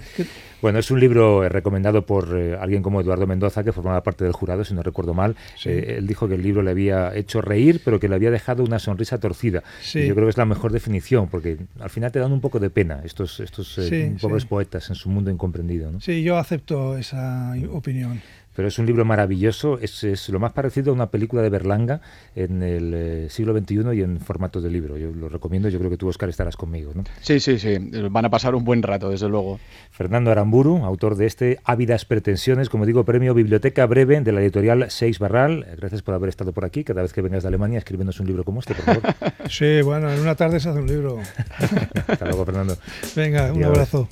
Bueno, 0.62 0.78
es 0.78 0.90
un 0.90 1.00
libro 1.00 1.44
eh, 1.44 1.48
recomendado 1.48 2.06
por 2.06 2.36
eh, 2.38 2.56
alguien 2.58 2.82
como 2.82 3.00
Eduardo 3.00 3.26
Mendoza, 3.26 3.64
que 3.64 3.72
formaba 3.72 4.02
parte 4.02 4.24
del 4.24 4.32
jurado, 4.32 4.64
si 4.64 4.74
no 4.74 4.82
recuerdo 4.82 5.12
mal. 5.12 5.36
Eh, 5.64 5.96
él 5.98 6.06
dijo 6.06 6.28
que 6.28 6.36
el 6.36 6.42
libro 6.42 6.62
le 6.62 6.70
había 6.70 7.14
hecho 7.14 7.42
reír, 7.42 7.80
pero 7.84 7.98
que 8.00 8.08
le 8.08 8.14
había 8.14 8.30
dejado 8.30 8.62
una 8.62 8.78
sonrisa 8.78 9.18
torcida. 9.18 9.62
Sí. 9.82 9.98
Y 10.00 10.06
yo 10.06 10.14
creo 10.14 10.26
que 10.26 10.30
es 10.30 10.36
la 10.38 10.44
mejor 10.46 10.72
definición, 10.72 11.28
porque 11.28 11.58
al 11.80 11.90
final 11.90 12.12
te 12.12 12.20
dan 12.20 12.32
un 12.32 12.40
poco 12.40 12.60
de 12.60 12.70
pena 12.70 13.00
estos, 13.04 13.40
estos 13.40 13.76
eh, 13.78 13.88
Sí, 14.14 14.16
pobres 14.22 14.44
sí. 14.44 14.48
poetas 14.48 14.88
en 14.88 14.94
su 14.94 15.10
mundo 15.10 15.30
incomprendido. 15.30 15.90
¿no? 15.90 16.00
Sí, 16.00 16.22
yo 16.22 16.38
acepto 16.38 16.96
esa 16.96 17.52
opinión. 17.72 18.22
Pero 18.54 18.68
es 18.68 18.78
un 18.78 18.86
libro 18.86 19.04
maravilloso, 19.04 19.78
es, 19.78 20.04
es 20.04 20.28
lo 20.28 20.38
más 20.38 20.52
parecido 20.52 20.90
a 20.90 20.94
una 20.94 21.06
película 21.10 21.42
de 21.42 21.48
Berlanga 21.48 22.00
en 22.34 22.62
el 22.62 22.92
eh, 22.94 23.26
siglo 23.30 23.56
XXI 23.56 23.94
y 23.94 24.02
en 24.02 24.20
formato 24.20 24.60
de 24.60 24.70
libro. 24.70 24.98
Yo 24.98 25.10
lo 25.10 25.28
recomiendo, 25.28 25.68
yo 25.68 25.78
creo 25.78 25.90
que 25.90 25.96
tú, 25.96 26.08
Oscar, 26.08 26.28
estarás 26.28 26.56
conmigo. 26.56 26.92
¿no? 26.94 27.04
Sí, 27.20 27.40
sí, 27.40 27.58
sí. 27.58 27.78
Van 28.10 28.24
a 28.24 28.30
pasar 28.30 28.54
un 28.54 28.64
buen 28.64 28.82
rato, 28.82 29.10
desde 29.10 29.28
luego. 29.28 29.58
Fernando 29.90 30.30
Aramburu, 30.30 30.84
autor 30.84 31.16
de 31.16 31.26
este 31.26 31.58
Ávidas 31.64 32.04
Pretensiones, 32.04 32.68
como 32.68 32.86
digo, 32.86 33.04
premio 33.04 33.34
Biblioteca 33.34 33.86
Breve 33.86 34.20
de 34.20 34.32
la 34.32 34.42
editorial 34.42 34.90
Seix 34.90 35.18
Barral. 35.18 35.66
Gracias 35.78 36.02
por 36.02 36.14
haber 36.14 36.28
estado 36.28 36.52
por 36.52 36.64
aquí. 36.64 36.84
Cada 36.84 37.02
vez 37.02 37.12
que 37.12 37.22
vengas 37.22 37.42
de 37.42 37.48
Alemania, 37.48 37.78
escríbenos 37.78 38.20
un 38.20 38.26
libro 38.26 38.44
como 38.44 38.60
este, 38.60 38.74
por 38.74 38.84
favor. 38.84 39.02
Sí, 39.48 39.82
bueno, 39.82 40.10
en 40.10 40.20
una 40.20 40.34
tarde 40.34 40.60
se 40.60 40.68
hace 40.68 40.78
un 40.78 40.86
libro. 40.86 41.18
Hasta 42.06 42.24
luego, 42.26 42.44
Fernando. 42.44 42.76
Venga, 43.14 43.52
un 43.52 43.56
Adiós. 43.58 43.66
abrazo. 43.68 44.08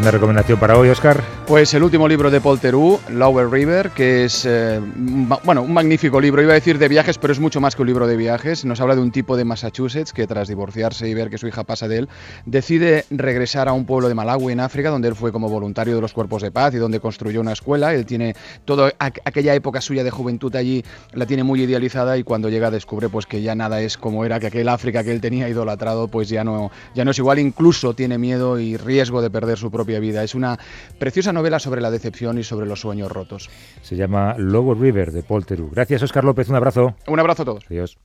Una 0.00 0.12
recomendación 0.12 0.60
para 0.60 0.78
hoy, 0.78 0.88
Oscar. 0.90 1.20
Pues 1.48 1.74
el 1.74 1.82
último 1.82 2.06
libro 2.06 2.30
de 2.30 2.40
Paul 2.40 2.60
Theroux, 2.60 3.00
Lower 3.10 3.50
River, 3.50 3.90
que 3.90 4.24
es 4.26 4.44
eh, 4.46 4.80
bueno, 5.44 5.62
un 5.62 5.72
magnífico 5.72 6.20
libro. 6.20 6.40
Iba 6.40 6.52
a 6.52 6.54
decir 6.54 6.78
de 6.78 6.86
viajes, 6.88 7.18
pero 7.18 7.32
es 7.32 7.40
mucho 7.40 7.60
más 7.60 7.74
que 7.74 7.82
un 7.82 7.88
libro 7.88 8.06
de 8.06 8.16
viajes. 8.16 8.64
Nos 8.64 8.80
habla 8.80 8.94
de 8.94 9.00
un 9.02 9.10
tipo 9.10 9.36
de 9.36 9.44
Massachusetts 9.44 10.12
que 10.12 10.26
tras 10.28 10.46
divorciarse 10.48 11.08
y 11.08 11.14
ver 11.14 11.30
que 11.30 11.38
su 11.38 11.48
hija 11.48 11.64
pasa 11.64 11.88
de 11.88 11.98
él, 11.98 12.08
decide 12.46 13.06
regresar 13.10 13.66
a 13.66 13.72
un 13.72 13.86
pueblo 13.86 14.08
de 14.08 14.14
Malawi 14.14 14.52
en 14.52 14.60
África, 14.60 14.90
donde 14.90 15.08
él 15.08 15.14
fue 15.16 15.32
como 15.32 15.48
voluntario 15.48 15.96
de 15.96 16.00
los 16.00 16.12
cuerpos 16.12 16.42
de 16.42 16.52
paz 16.52 16.74
y 16.74 16.76
donde 16.76 17.00
construyó 17.00 17.40
una 17.40 17.52
escuela. 17.52 17.92
Él 17.92 18.06
tiene 18.06 18.36
toda 18.64 18.90
aqu- 18.98 19.20
aquella 19.24 19.54
época 19.54 19.80
suya 19.80 20.04
de 20.04 20.10
juventud 20.10 20.54
allí, 20.54 20.84
la 21.12 21.26
tiene 21.26 21.42
muy 21.42 21.62
idealizada 21.62 22.16
y 22.18 22.22
cuando 22.22 22.48
llega 22.50 22.70
descubre 22.70 23.08
pues 23.08 23.26
que 23.26 23.42
ya 23.42 23.54
nada 23.56 23.80
es 23.80 23.98
como 23.98 24.24
era, 24.24 24.38
que 24.38 24.46
aquel 24.46 24.68
África 24.68 25.02
que 25.02 25.10
él 25.12 25.20
tenía 25.20 25.48
idolatrado 25.48 26.06
pues 26.08 26.28
ya 26.28 26.44
no, 26.44 26.70
ya 26.94 27.04
no 27.04 27.10
es 27.10 27.18
igual, 27.18 27.38
incluso 27.40 27.94
tiene 27.94 28.16
miedo 28.18 28.60
y 28.60 28.76
riesgo 28.76 29.22
de 29.22 29.30
perder 29.30 29.58
su 29.58 29.70
propia 29.88 30.00
vida. 30.00 30.22
Es 30.22 30.34
una 30.34 30.58
preciosa 30.98 31.32
novela 31.32 31.58
sobre 31.58 31.80
la 31.80 31.90
decepción 31.90 32.36
y 32.38 32.44
sobre 32.44 32.66
los 32.66 32.80
sueños 32.80 33.10
rotos. 33.10 33.48
Se 33.80 33.96
llama 33.96 34.34
Lower 34.36 34.76
River 34.76 35.12
de 35.12 35.22
Paul. 35.22 35.46
Gracias, 35.72 36.02
Oscar 36.02 36.24
López. 36.24 36.50
Un 36.50 36.56
abrazo. 36.56 36.94
Un 37.06 37.20
abrazo 37.20 37.42
a 37.42 37.46
todos. 37.46 37.64
Adiós. 37.70 37.96